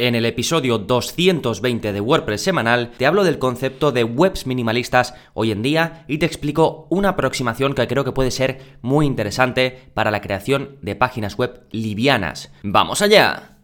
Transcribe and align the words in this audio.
En 0.00 0.14
el 0.14 0.26
episodio 0.26 0.78
220 0.78 1.92
de 1.92 2.00
WordPress 2.00 2.40
semanal 2.40 2.92
te 2.96 3.04
hablo 3.04 3.24
del 3.24 3.40
concepto 3.40 3.90
de 3.90 4.04
webs 4.04 4.46
minimalistas 4.46 5.12
hoy 5.34 5.50
en 5.50 5.60
día 5.60 6.04
y 6.06 6.18
te 6.18 6.26
explico 6.26 6.86
una 6.88 7.08
aproximación 7.10 7.74
que 7.74 7.88
creo 7.88 8.04
que 8.04 8.12
puede 8.12 8.30
ser 8.30 8.78
muy 8.80 9.06
interesante 9.06 9.90
para 9.94 10.12
la 10.12 10.20
creación 10.20 10.76
de 10.82 10.94
páginas 10.94 11.36
web 11.36 11.64
livianas. 11.72 12.52
¡Vamos 12.62 13.02
allá! 13.02 13.56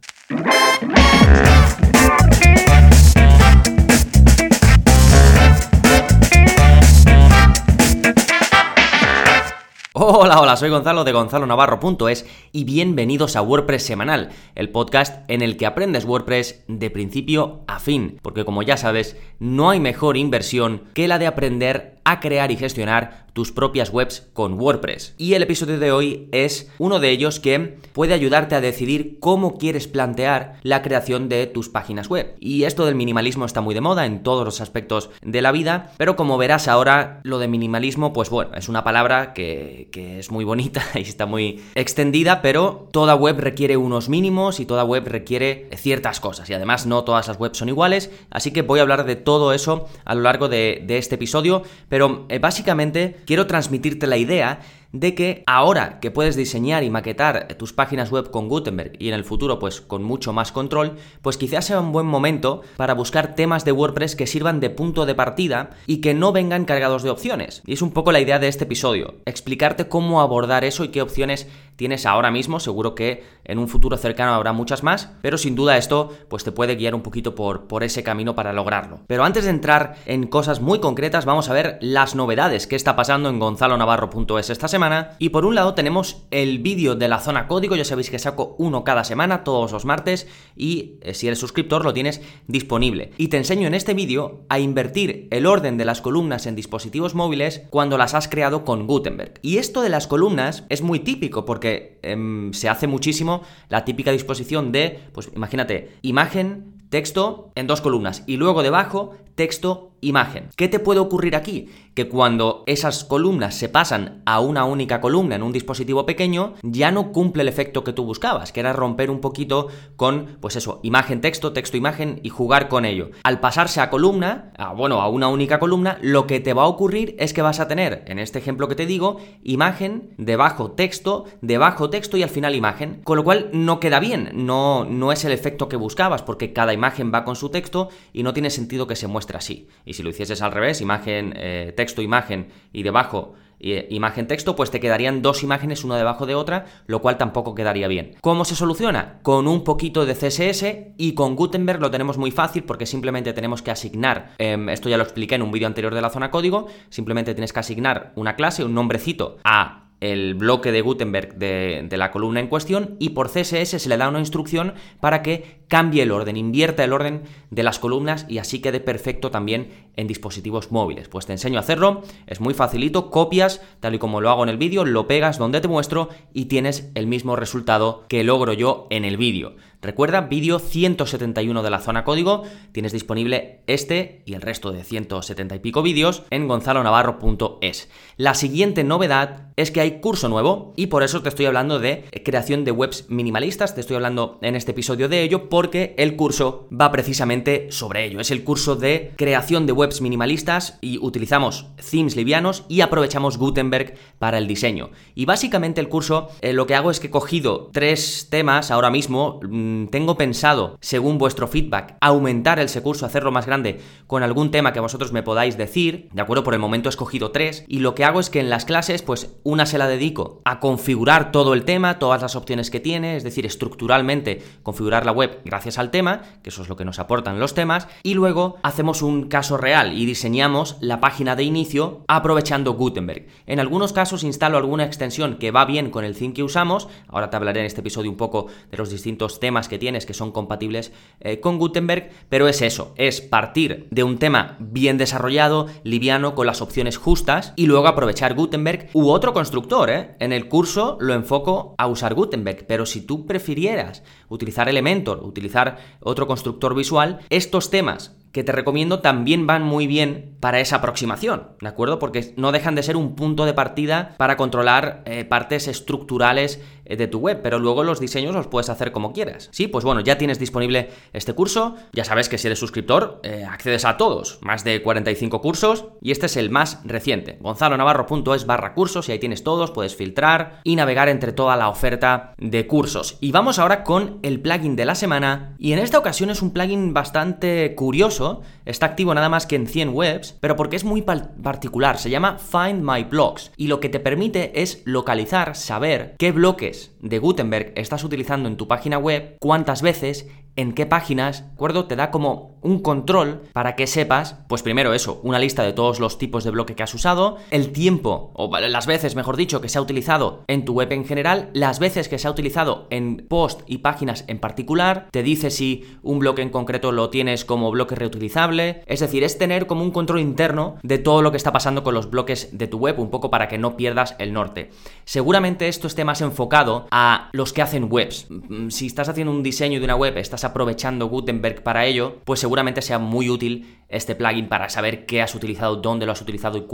Hola, 9.97 10.41
hola, 10.41 10.57
soy 10.57 10.71
Gonzalo 10.71 11.05
de 11.05 11.13
gonzalonavarro.es 11.13 12.27
y 12.51 12.65
bienvenidos 12.65 13.37
a 13.37 13.43
WordPress 13.43 13.85
Semanal, 13.85 14.31
el 14.57 14.71
podcast 14.71 15.23
en 15.31 15.41
el 15.41 15.57
que 15.57 15.67
aprendes 15.67 16.05
WordPress 16.05 16.65
de 16.67 16.91
principio 16.91 17.61
a 17.69 17.79
fin, 17.79 18.19
porque 18.21 18.45
como 18.45 18.65
ya 18.65 18.77
sabes, 18.77 19.16
no 19.38 19.71
hay 19.71 19.79
mejor 19.79 20.16
inversión 20.16 20.83
que 20.95 21.07
la 21.07 21.21
de 21.21 21.29
aprender 21.29 21.94
a 22.05 22.21
crear 22.21 22.51
y 22.51 22.57
gestionar 22.57 23.25
tus 23.35 23.51
propias 23.53 23.91
webs 23.91 24.29
con 24.33 24.59
WordPress. 24.59 25.15
Y 25.19 25.35
el 25.35 25.43
episodio 25.43 25.79
de 25.79 25.91
hoy 25.93 26.29
es 26.30 26.71
uno 26.79 27.01
de 27.01 27.11
ellos 27.11 27.41
que 27.41 27.79
puede 27.93 28.15
ayudarte 28.15 28.55
a 28.55 28.61
decidir 28.61 29.19
cómo 29.19 29.59
quieres 29.59 29.89
plantear 29.89 30.59
la 30.63 30.83
creación 30.83 31.29
de 31.29 31.47
tus 31.47 31.69
páginas 31.69 32.09
web. 32.09 32.37
Y 32.39 32.63
esto 32.63 32.87
del 32.87 32.95
minimalismo 32.95 33.45
está 33.45 33.61
muy 33.61 33.75
de 33.75 33.80
moda 33.80 34.07
en 34.07 34.23
todos 34.23 34.45
los 34.45 34.61
aspectos 34.61 35.11
de 35.21 35.43
la 35.43 35.51
vida, 35.51 35.93
pero 35.99 36.15
como 36.15 36.39
verás 36.39 36.69
ahora, 36.69 37.21
lo 37.25 37.41
de 37.41 37.49
minimalismo, 37.49 38.13
pues 38.13 38.30
bueno, 38.30 38.52
es 38.55 38.69
una 38.69 38.85
palabra 38.85 39.35
que, 39.35 39.89
que 39.91 40.21
es 40.21 40.30
muy 40.30 40.45
bonita 40.45 40.83
y 40.95 41.01
está 41.01 41.27
muy 41.27 41.61
extendida, 41.75 42.41
pero 42.41 42.89
toda 42.93 43.16
web 43.16 43.41
requiere 43.41 43.77
unos 43.77 44.09
mínimos 44.09 44.61
y 44.61 44.66
toda 44.66 44.85
web 44.85 45.09
requiere 45.09 45.69
ciertas 45.77 46.21
cosas. 46.21 46.49
Y 46.51 46.55
además 46.55 46.87
no 46.87 47.02
todas 47.02 47.27
las 47.27 47.41
webs 47.41 47.59
son 47.59 47.69
iguales, 47.69 48.13
así 48.30 48.52
que 48.52 48.63
voy 48.63 48.79
a 48.79 48.83
hablar 48.83 49.07
de 49.07 49.16
todo 49.16 49.52
eso 49.52 49.89
a 50.05 50.15
lo 50.15 50.21
largo 50.21 50.49
de, 50.49 50.85
de 50.87 50.99
este 50.99 51.16
episodio, 51.16 51.65
pero 51.95 52.26
eh, 52.28 52.40
básicamente 52.40 53.18
quiero 53.24 53.46
transmitirte 53.46 54.09
la 54.09 54.16
idea 54.16 54.59
de 54.95 55.16
que 55.16 55.42
ahora 55.46 55.98
que 55.98 56.12
puedes 56.12 56.37
diseñar 56.37 56.84
y 56.84 56.90
maquetar 56.90 57.48
tus 57.59 57.73
páginas 57.73 58.12
web 58.12 58.30
con 58.30 58.48
Gutenberg 58.48 58.92
y 59.00 59.09
en 59.09 59.14
el 59.14 59.24
futuro 59.24 59.59
pues 59.59 59.80
con 59.80 60.04
mucho 60.04 60.32
más 60.32 60.52
control, 60.52 60.95
pues 61.20 61.37
quizás 61.37 61.64
sea 61.64 61.80
un 61.80 61.90
buen 61.90 62.06
momento 62.06 62.62
para 62.76 62.95
buscar 62.95 63.34
temas 63.34 63.65
de 63.65 63.72
WordPress 63.72 64.15
que 64.15 64.28
sirvan 64.28 64.60
de 64.60 64.70
punto 64.70 65.04
de 65.04 65.16
partida 65.16 65.70
y 65.88 66.00
que 66.00 66.15
no 66.15 66.31
vengan 66.31 66.65
cargados 66.65 67.03
de 67.03 67.10
opciones. 67.10 67.60
Y 67.66 67.72
es 67.72 67.82
un 67.82 67.91
poco 67.91 68.12
la 68.12 68.20
idea 68.20 68.38
de 68.38 68.47
este 68.47 68.65
episodio, 68.65 69.16
explicarte 69.26 69.88
cómo 69.88 70.20
abordar 70.20 70.65
eso 70.65 70.84
y 70.84 70.88
qué 70.88 71.03
opciones 71.03 71.48
tienes 71.75 72.06
ahora 72.06 72.31
mismo, 72.31 72.60
seguro 72.60 72.94
que 72.94 73.25
en 73.44 73.59
un 73.59 73.69
futuro 73.69 73.97
cercano 73.97 74.32
habrá 74.32 74.53
muchas 74.53 74.84
más, 74.84 75.10
pero 75.22 75.38
sin 75.38 75.56
duda 75.56 75.76
esto 75.76 76.16
pues 76.28 76.44
te 76.44 76.53
puede 76.53 76.76
guiar 76.76 76.94
un 76.94 77.03
poquito 77.03 77.34
por, 77.34 77.66
por 77.66 77.82
ese 77.82 78.04
camino 78.04 78.37
para 78.37 78.53
lograrlo. 78.53 79.00
Pero 79.09 79.25
antes 79.25 79.42
de 79.42 79.50
entrar 79.50 79.97
en 80.06 80.28
cosas 80.28 80.60
muy 80.60 80.78
concretas, 80.78 81.25
vamos 81.25 81.48
a 81.48 81.53
ver 81.53 81.78
las 81.81 82.15
novedades 82.15 82.69
que 82.69 82.76
está 82.76 82.94
pasando 82.94 83.28
en 83.28 83.41
gonzalonavarro.es 83.41 84.50
esta 84.50 84.69
semana 84.69 84.84
y 85.19 85.31
por 85.31 85.44
un 85.44 85.54
lado 85.54 85.75
tenemos 85.75 86.27
el 86.31 86.59
vídeo 86.59 86.94
de 86.94 87.09
la 87.09 87.21
zona 87.21 87.47
código, 87.47 87.77
ya 87.77 87.84
sabéis 87.84 88.10
que 88.10 88.19
saco 88.19 88.54
uno 88.59 88.84
cada 88.84 89.04
semana, 89.04 89.44
todos 89.44 89.72
los 89.72 89.84
martes, 89.84 90.27
y 90.56 90.99
eh, 91.03 91.15
si 91.15 91.27
eres 91.27 91.38
suscriptor 91.38 91.84
lo 91.84 91.93
tienes 91.93 92.21
disponible. 92.47 93.12
Y 93.16 93.28
te 93.28 93.37
enseño 93.37 93.66
en 93.66 93.75
este 93.75 93.94
vídeo 93.94 94.44
a 94.49 94.59
invertir 94.59 95.28
el 95.31 95.47
orden 95.47 95.77
de 95.77 95.84
las 95.84 96.00
columnas 96.00 96.47
en 96.47 96.56
dispositivos 96.56 97.15
móviles 97.15 97.62
cuando 97.71 97.99
las 97.99 98.15
has 98.15 98.28
creado 98.28 98.65
con 98.65 98.87
Gutenberg. 98.87 99.34
Y 99.43 99.59
esto 99.59 99.82
de 99.82 99.88
las 99.88 100.06
columnas 100.06 100.65
es 100.69 100.82
muy 100.82 101.00
típico 101.00 101.44
porque 101.44 101.99
em, 102.03 102.53
se 102.53 102.69
hace 102.69 102.87
muchísimo 102.87 103.43
la 103.69 103.84
típica 103.84 104.12
disposición 104.12 104.72
de, 104.72 105.00
pues 105.12 105.31
imagínate, 105.34 105.93
imagen, 106.03 106.75
texto 106.91 107.50
en 107.55 107.66
dos 107.66 107.81
columnas 107.81 108.22
y 108.27 108.37
luego 108.37 108.62
debajo 108.62 109.16
texto, 109.34 109.94
imagen. 110.05 110.49
¿Qué 110.56 110.69
te 110.69 110.78
puede 110.78 111.00
ocurrir 111.00 111.37
aquí? 111.37 111.69
Que 111.94 112.09
cuando 112.09 112.65
esas 112.66 113.05
columnas 113.05 113.55
se 113.55 113.69
pasan 113.69 114.22
a 114.27 114.41
una 114.41 114.65
única 114.65 115.01
columna 115.01 115.37
en 115.37 115.43
un 115.43 115.53
dispositivo 115.53 116.06
pequeño, 116.06 116.55
ya 116.62 116.91
no 116.91 117.12
cumple 117.12 117.43
el 117.43 117.49
efecto 117.49 117.84
que 117.84 117.93
tú 117.93 118.05
buscabas, 118.05 118.53
que 118.53 118.61
era 118.61 118.73
romper 118.73 119.11
un 119.11 119.21
poquito 119.21 119.69
con, 119.97 120.39
pues 120.41 120.56
eso, 120.56 120.81
imagen, 120.83 121.21
texto, 121.21 121.53
texto, 121.53 121.77
imagen 121.77 122.21
y 122.23 122.28
jugar 122.28 122.69
con 122.69 122.84
ello. 122.84 123.11
Al 123.23 123.41
pasarse 123.41 123.81
a 123.81 123.91
columna, 123.91 124.53
a, 124.56 124.73
bueno, 124.73 125.01
a 125.01 125.09
una 125.09 125.28
única 125.28 125.59
columna, 125.59 125.99
lo 126.03 126.27
que 126.27 126.41
te 126.41 126.53
va 126.53 126.65
a 126.65 126.69
ocurrir 126.69 127.17
es 127.19 127.33
que 127.33 127.43
vas 127.43 127.61
a 127.61 127.69
tener, 127.69 128.05
en 128.07 128.19
este 128.19 128.39
ejemplo 128.39 128.69
que 128.69 128.75
te 128.75 128.87
digo, 128.87 129.19
imagen, 129.43 130.15
debajo 130.19 130.73
texto, 130.73 131.25
debajo 131.41 131.91
texto 131.91 132.17
y 132.17 132.23
al 132.23 132.28
final 132.28 132.55
imagen. 132.55 133.01
Con 133.05 133.17
lo 133.17 133.25
cual 133.25 133.51
no 133.53 133.81
queda 133.81 134.01
bien, 134.01 134.31
no, 134.34 134.84
no 134.84 135.12
es 135.12 135.25
el 135.25 135.33
efecto 135.33 135.69
que 135.69 135.77
buscabas, 135.77 136.23
porque 136.23 136.53
cada 136.53 136.73
imagen 136.73 137.12
va 137.12 137.25
con 137.25 137.37
su 137.37 137.51
texto 137.51 137.89
y 138.12 138.23
no 138.23 138.33
tiene 138.33 138.51
sentido 138.51 138.87
que 138.87 138.97
se 138.97 139.07
muestre 139.07 139.39
así. 139.39 139.69
Si 139.94 140.03
lo 140.03 140.10
hicieses 140.10 140.43
al 140.43 140.53
revés, 140.53 140.81
imagen, 140.81 141.32
eh, 141.37 141.72
texto, 141.77 142.03
imagen 142.03 142.49
y 142.72 142.82
debajo 142.82 143.34
eh, 143.66 143.87
imagen 143.91 144.27
texto, 144.27 144.56
pues 144.56 144.71
te 144.71 144.78
quedarían 144.78 145.22
dos 145.22 145.43
imágenes 145.43 145.84
una 145.84 145.97
debajo 145.97 146.27
de 146.27 146.34
otra, 146.34 146.66
lo 146.87 147.00
cual 147.00 147.16
tampoco 147.16 147.55
quedaría 147.55 147.88
bien. 147.88 148.15
¿Cómo 148.21 148.44
se 148.44 148.56
soluciona? 148.56 149.21
Con 149.22 149.49
un 149.49 149.65
poquito 149.65 150.04
de 150.04 150.15
CSS 150.15 150.93
y 150.99 151.15
con 151.15 151.34
Gutenberg 151.34 151.81
lo 151.81 151.91
tenemos 151.91 152.19
muy 152.19 152.31
fácil 152.31 152.65
porque 152.65 152.84
simplemente 152.84 153.33
tenemos 153.33 153.62
que 153.62 153.71
asignar, 153.71 154.33
em, 154.37 154.69
esto 154.69 154.91
ya 154.91 154.99
lo 154.99 155.03
expliqué 155.03 155.37
en 155.37 155.43
un 155.43 155.50
vídeo 155.50 155.66
anterior 155.66 155.94
de 155.94 156.03
la 156.03 156.10
zona 156.10 156.31
código, 156.31 156.66
simplemente 156.91 157.34
tienes 157.34 157.54
que 157.54 157.60
asignar 157.60 158.12
una 158.16 158.37
clase, 158.37 158.65
un 158.65 158.75
nombrecito 158.75 159.38
a 159.44 159.84
el 160.04 160.34
bloque 160.34 160.70
de 160.70 160.82
Gutenberg 160.82 161.37
de, 161.37 161.88
la 161.91 162.10
columna 162.10 162.41
en 162.41 162.48
cuestión 162.48 162.97
y 162.98 163.10
por 163.10 163.31
CSS 163.31 163.81
se 163.81 163.88
le 163.88 163.97
da 163.97 164.09
una 164.09 164.19
instrucción 164.19 164.75
para 165.00 165.22
que 165.22 165.62
cambie 165.69 166.03
el 166.03 166.10
orden, 166.10 166.37
invierta 166.37 166.84
el 166.84 166.92
orden 166.92 167.22
de 167.50 167.62
las 167.62 167.78
columnas 167.78 168.26
y 168.28 168.38
así 168.38 168.60
quede 168.60 168.81
perfecto 168.81 169.31
también 169.31 169.69
en 169.97 170.06
dispositivos 170.06 170.70
móviles. 170.70 171.09
Pues 171.09 171.25
te 171.25 171.32
enseño 171.32 171.59
a 171.59 171.62
hacerlo, 171.62 172.03
es 172.26 172.41
muy 172.41 172.53
facilito, 172.53 173.10
copias 173.10 173.62
tal 173.81 173.94
y 173.94 173.98
como 173.98 174.20
lo 174.20 174.28
hago 174.28 174.42
en 174.42 174.50
el 174.50 174.59
vídeo, 174.59 174.84
lo 174.84 175.06
pegas 175.06 175.38
donde 175.38 175.60
te 175.60 175.69
muestro 175.69 176.10
y 176.32 176.47
tienes 176.47 176.91
el 176.94 177.06
mismo 177.06 177.36
resultado 177.36 178.04
que 178.09 178.25
logro 178.25 178.53
yo 178.53 178.86
en 178.91 179.04
el 179.04 179.16
vídeo. 179.16 179.56
Recuerda, 179.84 180.22
vídeo 180.22 180.61
171 180.61 181.62
de 181.62 181.69
la 181.69 181.78
zona 181.78 182.05
código, 182.05 182.45
tienes 182.72 182.93
disponible 182.93 183.61
este 183.67 184.22
y 184.25 184.33
el 184.33 184.41
resto 184.41 184.72
de 184.72 184.83
170 184.83 185.56
y 185.56 185.59
pico 185.59 185.83
vídeos 185.83 186.22
en 186.31 186.49
gonzalonavarro.es. 186.49 187.91
La 188.17 188.33
siguiente 188.33 188.83
novedad 188.83 189.53
es 189.56 189.71
que 189.71 189.83
hay 189.83 190.00
curso 190.00 190.31
nuevo 190.31 190.72
y 190.75 190.87
por 190.87 191.03
eso 191.03 191.21
te 191.21 191.28
estoy 191.28 191.45
hablando 191.45 191.81
de 191.81 192.06
creación 192.25 192.65
de 192.65 192.71
webs 192.71 193.11
minimalistas, 193.11 193.75
te 193.75 193.83
estoy 193.83 193.97
hablando 193.97 194.39
en 194.41 194.56
este 194.56 194.71
episodio 194.71 195.11
de 195.11 195.22
ello 195.22 195.50
porque 195.50 195.95
el 195.99 196.16
curso 196.16 196.66
va 196.72 196.91
precisamente 196.91 197.71
sobre 197.71 198.06
ello. 198.06 198.21
Es 198.21 198.31
el 198.31 198.43
curso 198.43 198.77
de 198.77 199.12
creación 199.16 199.66
de 199.66 199.72
webs 199.72 200.01
minimalistas 200.01 200.78
y 200.81 200.97
utilizamos 200.97 201.66
themes 201.91 202.16
livianos 202.16 202.65
y 202.69 202.81
aprovechamos 202.81 203.37
Gutenberg 203.37 203.95
para 204.19 204.39
el 204.39 204.49
diseño. 204.49 204.93
Y 205.15 205.27
básicamente 205.27 205.83
el 205.83 205.91
curso 205.91 206.28
eh, 206.41 206.55
lo 206.55 206.66
que 206.66 206.75
hago 206.75 206.91
es 206.91 207.01
que 207.01 207.09
he 207.09 207.11
cogido 207.11 207.69
tres 207.71 208.28
temas 208.31 208.71
ahora 208.71 208.91
mismo, 208.91 209.41
mm, 209.43 209.74
Tengo 209.91 210.17
pensado, 210.17 210.79
según 210.81 211.19
vuestro 211.19 211.49
feedback, 211.49 211.97
aumentar 212.01 212.59
ese 212.59 212.83
curso, 212.83 213.07
hacerlo 213.07 213.31
más 213.31 213.47
grande 213.47 213.81
con 214.07 214.23
algún 214.23 214.51
tema 214.51 214.73
que 214.73 214.81
vosotros 214.81 215.12
me 215.12 215.23
podáis 215.23 215.57
decir, 215.57 216.09
¿de 216.12 216.23
acuerdo? 216.23 216.45
Por 216.45 216.55
el 216.55 216.61
momento 216.61 216.89
he 216.89 216.91
escogido 216.91 217.31
tres 217.31 217.65
y 217.69 217.81
lo 217.81 217.95
que 217.95 218.05
hago 218.05 218.21
es 218.21 218.31
que 218.31 218.41
en 218.41 218.51
las 218.51 218.65
clases, 218.65 219.03
pues 219.03 219.37
una 219.43 219.67
se 219.67 219.79
la 219.79 219.87
dedico 219.87 220.41
a 220.45 220.61
configurar 220.61 221.33
todo 221.33 221.55
el 221.55 221.65
tema, 221.65 221.99
todas 221.99 222.23
las 222.23 222.37
opciones 222.37 222.71
que 222.71 222.81
tiene, 222.81 223.17
es 223.17 223.25
decir, 223.25 223.47
estructuralmente 223.47 224.43
configurar 224.63 225.07
la 225.07 225.13
web 225.13 225.41
gracias 225.45 225.79
al 225.79 225.91
tema, 225.91 226.23
que 226.43 226.51
eso 226.51 226.63
es 226.63 226.69
lo 226.69 226.77
que 226.77 226.84
nos 226.84 226.99
aportan 226.99 227.41
los 227.41 227.55
temas, 227.55 227.89
y 228.03 228.15
luego 228.15 228.57
hacemos 228.63 229.03
un 229.03 229.29
caso 229.29 229.57
real 229.57 229.93
y 229.93 230.07
diseñamos 230.07 230.77
la 230.81 231.01
página 231.01 231.37
de 231.37 231.45
inicio 231.45 232.05
aprovechando 232.09 232.75
Gutenberg. 232.75 233.27
En 233.47 233.61
algunos 233.61 233.93
casos 233.93 234.25
instalo 234.25 234.59
alguna 234.59 234.84
extensión 234.84 235.37
que 235.37 235.51
va 235.51 235.65
bien 235.65 235.91
con 235.91 236.05
el 236.05 236.17
theme 236.17 236.34
que 236.34 236.43
usamos, 236.43 236.89
ahora 237.09 237.31
te 237.31 237.37
hablaré 237.37 237.61
en 237.61 237.67
este 237.67 237.81
episodio 237.81 238.11
un 238.11 238.17
poco 238.17 238.47
de 238.71 238.77
los 238.77 238.91
distintos 238.91 239.41
temas 239.41 239.64
que 239.69 239.79
tienes 239.79 240.07
que 240.07 240.15
son 240.15 240.33
compatibles 240.33 240.93
eh, 241.21 241.41
con 241.41 241.59
Gutenberg, 241.59 242.11
pero 242.29 242.49
es 242.49 242.63
eso, 242.63 242.95
es 242.97 243.21
partir 243.21 243.89
de 243.91 244.05
un 244.05 244.19
tema 244.19 244.57
bien 244.61 244.99
desarrollado, 244.99 245.66
liviano, 245.83 246.34
con 246.34 246.47
las 246.47 246.63
opciones 246.63 246.97
justas 246.97 247.53
y 247.57 247.66
luego 247.66 247.89
aprovechar 247.89 248.34
Gutenberg 248.34 248.89
u 248.93 249.09
otro 249.09 249.33
constructor. 249.33 249.91
¿eh? 249.91 250.16
En 250.21 250.33
el 250.33 250.49
curso 250.49 250.97
lo 251.01 251.15
enfoco 251.15 251.75
a 251.78 251.87
usar 251.87 252.15
Gutenberg, 252.15 252.66
pero 252.66 252.87
si 252.87 253.01
tú 253.01 253.27
prefirieras 253.27 254.03
utilizar 254.28 254.69
Elementor, 254.69 255.22
utilizar 255.22 255.78
otro 256.00 256.26
constructor 256.26 256.75
visual, 256.75 257.20
estos 257.31 257.70
temas 257.70 258.17
que 258.34 258.42
te 258.42 258.50
recomiendo 258.50 258.98
también 258.98 259.46
van 259.46 259.62
muy 259.62 259.86
bien 259.86 260.34
para 260.40 260.58
esa 260.58 260.76
aproximación, 260.76 261.50
¿de 261.60 261.69
acuerdo? 261.69 262.00
Porque 262.00 262.34
no 262.36 262.50
dejan 262.50 262.75
de 262.75 262.82
ser 262.82 262.96
un 262.96 263.14
punto 263.14 263.46
de 263.46 263.54
partida 263.54 264.16
para 264.19 264.36
controlar 264.36 265.02
eh, 265.06 265.25
partes 265.25 265.69
estructurales 265.69 266.60
eh, 266.84 266.96
de 266.96 267.06
tu 267.06 267.20
web, 267.20 267.40
pero 267.42 267.60
luego 267.60 267.84
los 267.84 268.00
diseños 268.00 268.34
los 268.34 268.48
puedes 268.48 268.69
hacer 268.69 268.90
como 268.90 269.12
quieras. 269.12 269.48
Sí, 269.52 269.69
pues 269.69 269.84
bueno, 269.84 270.00
ya 270.00 270.19
tienes 270.19 270.40
disponible 270.40 270.90
este 271.12 271.32
curso, 271.32 271.76
ya 271.92 272.04
sabes 272.04 272.28
que 272.28 272.36
si 272.36 272.48
eres 272.48 272.58
suscriptor 272.58 273.20
eh, 273.22 273.46
accedes 273.48 273.84
a 273.84 273.96
todos, 273.96 274.40
más 274.42 274.64
de 274.64 274.82
45 274.82 275.40
cursos, 275.40 275.84
y 276.02 276.10
este 276.10 276.26
es 276.26 276.36
el 276.36 276.50
más 276.50 276.81
reciente, 276.84 277.38
gonzalonavarro.es 277.40 278.46
barra 278.46 278.75
cursos, 278.75 279.08
y 279.08 279.12
ahí 279.12 279.20
tienes 279.20 279.44
todos, 279.44 279.70
puedes 279.70 279.94
filtrar 279.94 280.60
y 280.64 280.75
navegar 280.75 281.08
entre 281.08 281.32
toda 281.32 281.56
la 281.56 281.69
oferta 281.69 282.34
de 282.38 282.66
cursos. 282.66 283.16
Y 283.20 283.31
vamos 283.31 283.60
ahora 283.60 283.84
con 283.84 284.19
el 284.22 284.40
plugin 284.40 284.75
de 284.75 284.86
la 284.86 284.96
semana, 284.96 285.54
y 285.60 285.72
en 285.72 285.78
esta 285.78 285.98
ocasión 285.98 286.31
es 286.31 286.42
un 286.42 286.52
plugin 286.52 286.92
bastante 286.92 287.76
curioso, 287.76 288.23
está 288.64 288.86
activo 288.86 289.14
nada 289.14 289.28
más 289.28 289.46
que 289.46 289.56
en 289.56 289.66
100 289.66 289.90
webs, 289.94 290.36
pero 290.40 290.56
porque 290.56 290.76
es 290.76 290.84
muy 290.84 291.02
particular, 291.02 291.98
se 291.98 292.10
llama 292.10 292.38
Find 292.38 292.82
My 292.82 293.04
Blogs, 293.04 293.52
y 293.56 293.68
lo 293.68 293.80
que 293.80 293.88
te 293.88 294.00
permite 294.00 294.62
es 294.62 294.82
localizar, 294.84 295.56
saber 295.56 296.14
qué 296.18 296.32
bloques 296.32 296.92
de 297.00 297.18
Gutenberg 297.18 297.72
estás 297.76 298.04
utilizando 298.04 298.48
en 298.48 298.56
tu 298.56 298.68
página 298.68 298.98
web, 298.98 299.36
cuántas 299.40 299.82
veces 299.82 300.28
en 300.56 300.72
qué 300.72 300.86
páginas, 300.86 301.42
¿de 301.42 301.52
acuerdo? 301.52 301.86
Te 301.86 301.96
da 301.96 302.10
como 302.10 302.54
un 302.62 302.80
control 302.80 303.42
para 303.52 303.76
que 303.76 303.86
sepas, 303.86 304.36
pues 304.48 304.62
primero 304.62 304.94
eso, 304.94 305.20
una 305.22 305.38
lista 305.38 305.62
de 305.62 305.72
todos 305.72 306.00
los 306.00 306.18
tipos 306.18 306.44
de 306.44 306.50
bloque 306.50 306.74
que 306.74 306.82
has 306.82 306.94
usado, 306.94 307.36
el 307.50 307.72
tiempo, 307.72 308.32
o 308.34 308.50
las 308.58 308.86
veces, 308.86 309.16
mejor 309.16 309.36
dicho, 309.36 309.60
que 309.60 309.68
se 309.68 309.78
ha 309.78 309.82
utilizado 309.82 310.44
en 310.46 310.64
tu 310.64 310.72
web 310.72 310.90
en 310.92 311.04
general, 311.04 311.50
las 311.52 311.78
veces 311.78 312.08
que 312.08 312.18
se 312.18 312.26
ha 312.26 312.30
utilizado 312.30 312.86
en 312.90 313.26
post 313.28 313.62
y 313.66 313.78
páginas 313.78 314.24
en 314.28 314.38
particular, 314.38 315.08
te 315.10 315.22
dice 315.22 315.50
si 315.50 315.84
un 316.02 316.18
bloque 316.18 316.42
en 316.42 316.50
concreto 316.50 316.90
lo 316.90 317.10
tienes 317.10 317.44
como 317.44 317.70
bloque 317.70 317.96
reutilizable, 317.96 318.82
es 318.86 319.00
decir, 319.00 319.24
es 319.24 319.36
tener 319.36 319.66
como 319.66 319.82
un 319.82 319.90
control 319.90 320.20
interno 320.20 320.76
de 320.82 320.98
todo 320.98 321.20
lo 321.20 321.30
que 321.30 321.36
está 321.36 321.52
pasando 321.52 321.82
con 321.82 321.94
los 321.94 322.10
bloques 322.10 322.48
de 322.52 322.66
tu 322.66 322.78
web, 322.78 322.98
un 322.98 323.10
poco 323.10 323.30
para 323.30 323.48
que 323.48 323.58
no 323.58 323.76
pierdas 323.76 324.16
el 324.18 324.32
norte. 324.32 324.70
Seguramente 325.04 325.68
esto 325.68 325.86
esté 325.86 326.04
más 326.04 326.22
enfocado 326.22 326.86
a 326.90 327.28
los 327.32 327.52
que 327.52 327.62
hacen 327.62 327.88
webs. 327.90 328.26
Mm, 328.30 328.70
si 328.70 328.86
estás 328.86 329.08
haciendo 329.08 329.32
un 329.32 329.42
diseño 329.42 329.78
de 329.78 329.84
una 329.84 329.96
web, 329.96 330.16
estás 330.16 330.44
aprovechando 330.44 331.06
Gutenberg 331.06 331.62
para 331.62 331.87
ello, 331.87 332.20
pues 332.25 332.41
seguramente 332.41 332.82
sea 332.82 332.99
muy 332.99 333.29
útil 333.31 333.81
este 333.88 334.14
plugin 334.14 334.49
para 334.49 334.69
saber 334.69 335.06
qué 335.06 335.23
has 335.23 335.35
utilizado, 335.35 335.76
dónde 335.76 336.06
lo 336.06 336.12
has 336.12 336.20
utilizado 336.20 336.58
y 336.58 336.67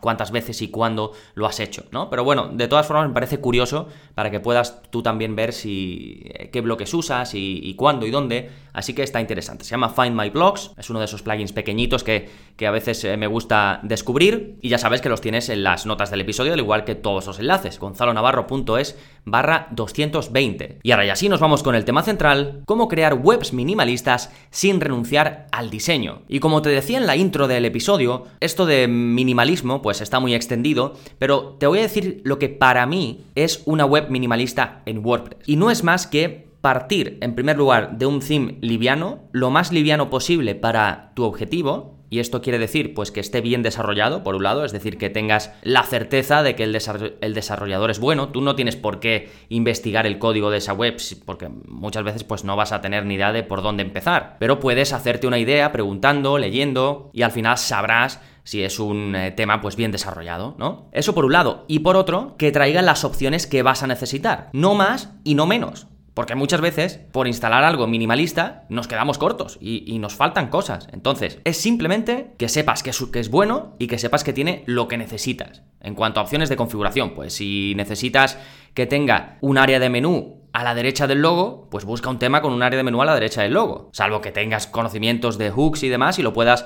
cuántas 0.00 0.30
veces 0.30 0.62
y 0.62 0.68
cuándo 0.68 1.12
lo 1.34 1.46
has 1.46 1.60
hecho, 1.60 1.84
¿no? 1.90 2.08
Pero 2.08 2.24
bueno, 2.24 2.48
de 2.48 2.68
todas 2.68 2.86
formas 2.86 3.08
me 3.08 3.14
parece 3.14 3.38
curioso 3.38 3.88
para 4.14 4.30
que 4.30 4.40
puedas 4.40 4.82
tú 4.90 5.02
también 5.02 5.36
ver 5.36 5.52
si 5.52 6.22
eh, 6.24 6.50
qué 6.50 6.60
bloques 6.60 6.92
usas 6.94 7.32
y, 7.34 7.74
cuándo 7.76 8.06
y 8.06 8.10
dónde, 8.10 8.50
así 8.72 8.94
que 8.94 9.02
está 9.02 9.20
interesante. 9.20 9.64
Se 9.64 9.70
llama 9.70 9.90
Find 9.90 10.18
My 10.18 10.30
Blogs, 10.30 10.72
es 10.76 10.88
uno 10.90 11.00
de 11.00 11.04
esos 11.04 11.22
plugins 11.22 11.52
pequeñitos 11.52 12.02
que, 12.02 12.28
que 12.56 12.66
a 12.66 12.70
veces 12.70 13.02
eh, 13.04 13.16
me 13.16 13.26
gusta 13.26 13.80
descubrir 13.82 14.58
y 14.62 14.68
ya 14.68 14.78
sabes 14.78 15.00
que 15.00 15.08
los 15.08 15.20
tienes 15.20 15.48
en 15.48 15.64
las 15.64 15.86
notas 15.86 16.10
del 16.10 16.20
episodio, 16.20 16.52
al 16.52 16.60
igual 16.60 16.84
que 16.84 16.94
todos 16.94 17.26
los 17.26 17.38
enlaces, 17.38 17.78
gonzalonavarro.es 17.78 18.96
barra 19.24 19.68
220. 19.72 20.78
Y 20.82 20.90
ahora 20.92 21.06
ya 21.06 21.16
sí 21.16 21.28
nos 21.28 21.40
vamos 21.40 21.62
con 21.62 21.74
el 21.74 21.84
tema 21.84 22.02
central, 22.02 22.62
cómo 22.66 22.88
crear 22.88 23.14
webs 23.14 23.52
minimalistas 23.52 24.32
sin 24.50 24.80
renunciar 24.80 25.46
al 25.50 25.70
diseño. 25.70 26.22
Y 26.28 26.40
como 26.40 26.62
te 26.62 26.70
decía 26.70 26.98
en 26.98 27.06
la 27.06 27.16
intro 27.16 27.48
del 27.48 27.64
episodio, 27.64 28.26
esto 28.40 28.66
de 28.66 28.86
minimalismo 28.88 29.82
pues 29.82 30.00
está 30.00 30.20
muy 30.20 30.34
extendido, 30.34 30.94
pero 31.18 31.56
te 31.58 31.66
voy 31.66 31.80
a 31.80 31.82
decir 31.82 32.20
lo 32.24 32.38
que 32.38 32.48
para 32.48 32.86
mí 32.86 33.24
es 33.34 33.62
una 33.66 33.84
web 33.84 34.10
minimalista 34.10 34.82
en 34.86 35.04
WordPress. 35.04 35.38
Y 35.46 35.56
no 35.56 35.70
es 35.70 35.82
más 35.82 36.06
que 36.06 36.54
partir, 36.60 37.18
en 37.20 37.34
primer 37.34 37.58
lugar, 37.58 37.98
de 37.98 38.06
un 38.06 38.20
theme 38.20 38.56
liviano, 38.62 39.20
lo 39.32 39.50
más 39.50 39.70
liviano 39.70 40.08
posible 40.08 40.54
para 40.54 41.12
tu 41.14 41.24
objetivo, 41.24 41.98
y 42.14 42.20
esto 42.20 42.42
quiere 42.42 42.60
decir, 42.60 42.94
pues 42.94 43.10
que 43.10 43.18
esté 43.18 43.40
bien 43.40 43.64
desarrollado, 43.64 44.22
por 44.22 44.36
un 44.36 44.44
lado, 44.44 44.64
es 44.64 44.70
decir, 44.70 44.98
que 44.98 45.10
tengas 45.10 45.52
la 45.62 45.82
certeza 45.82 46.44
de 46.44 46.54
que 46.54 46.62
el, 46.62 46.72
desarrollador 46.72 47.90
es 47.90 47.98
bueno. 47.98 48.28
Tú 48.28 48.40
no 48.40 48.54
tienes 48.54 48.76
por 48.76 49.00
qué 49.00 49.32
investigar 49.48 50.06
el 50.06 50.20
código 50.20 50.52
de 50.52 50.58
esa 50.58 50.74
web, 50.74 50.96
porque 51.26 51.48
muchas 51.48 52.04
veces 52.04 52.22
pues 52.22 52.44
no 52.44 52.54
vas 52.54 52.70
a 52.70 52.80
tener 52.80 53.04
ni 53.04 53.14
idea 53.14 53.32
de 53.32 53.42
por 53.42 53.62
dónde 53.62 53.82
empezar. 53.82 54.36
Pero 54.38 54.60
puedes 54.60 54.92
hacerte 54.92 55.26
una 55.26 55.40
idea 55.40 55.72
preguntando, 55.72 56.38
leyendo, 56.38 57.10
y 57.12 57.22
al 57.22 57.32
final 57.32 57.58
sabrás 57.58 58.20
si 58.44 58.62
es 58.62 58.78
un 58.78 59.16
eh, 59.16 59.32
tema 59.32 59.60
pues 59.60 59.74
bien 59.74 59.90
desarrollado, 59.90 60.54
¿no? 60.56 60.88
Eso 60.92 61.16
por 61.16 61.24
un 61.24 61.32
lado. 61.32 61.64
Y 61.66 61.80
por 61.80 61.96
otro, 61.96 62.36
que 62.38 62.52
traigan 62.52 62.86
las 62.86 63.02
opciones 63.02 63.48
que 63.48 63.64
vas 63.64 63.82
a 63.82 63.88
necesitar. 63.88 64.50
No 64.52 64.76
más 64.76 65.10
y 65.24 65.34
no 65.34 65.46
menos. 65.46 65.88
Porque 66.14 66.36
muchas 66.36 66.60
veces, 66.60 67.00
por 67.10 67.26
instalar 67.26 67.64
algo 67.64 67.88
minimalista, 67.88 68.64
nos 68.68 68.86
quedamos 68.86 69.18
cortos 69.18 69.58
y, 69.60 69.98
nos 69.98 70.14
faltan 70.14 70.48
cosas. 70.48 70.88
Entonces, 70.92 71.40
es 71.44 71.56
simplemente 71.56 72.34
que 72.38 72.48
sepas 72.48 72.82
que 72.84 72.90
es, 72.90 73.04
que 73.12 73.18
es 73.18 73.30
bueno 73.30 73.74
y 73.80 73.88
que 73.88 73.98
sepas 73.98 74.22
que 74.22 74.32
tiene 74.32 74.62
lo 74.66 74.86
que 74.86 74.96
necesitas. 74.96 75.62
En 75.80 75.94
cuanto 75.94 76.20
a 76.20 76.22
opciones 76.22 76.48
de 76.48 76.56
configuración, 76.56 77.14
pues 77.14 77.34
si 77.34 77.74
necesitas 77.76 78.38
que 78.74 78.86
tenga 78.86 79.38
un 79.40 79.58
área 79.58 79.80
de 79.80 79.90
menú 79.90 80.44
a 80.52 80.62
la 80.62 80.74
derecha 80.74 81.08
del 81.08 81.20
logo, 81.20 81.68
pues 81.68 81.84
busca 81.84 82.08
un 82.08 82.20
tema 82.20 82.40
con 82.40 82.52
un 82.52 82.62
área 82.62 82.76
de 82.76 82.84
menú 82.84 83.02
a 83.02 83.04
la 83.04 83.14
derecha 83.14 83.42
del 83.42 83.54
logo. 83.54 83.90
Salvo 83.92 84.20
que 84.20 84.30
tengas 84.30 84.68
conocimientos 84.68 85.36
de 85.36 85.50
hooks 85.50 85.82
y 85.82 85.88
demás 85.88 86.20
y 86.20 86.22
lo 86.22 86.32
puedas 86.32 86.64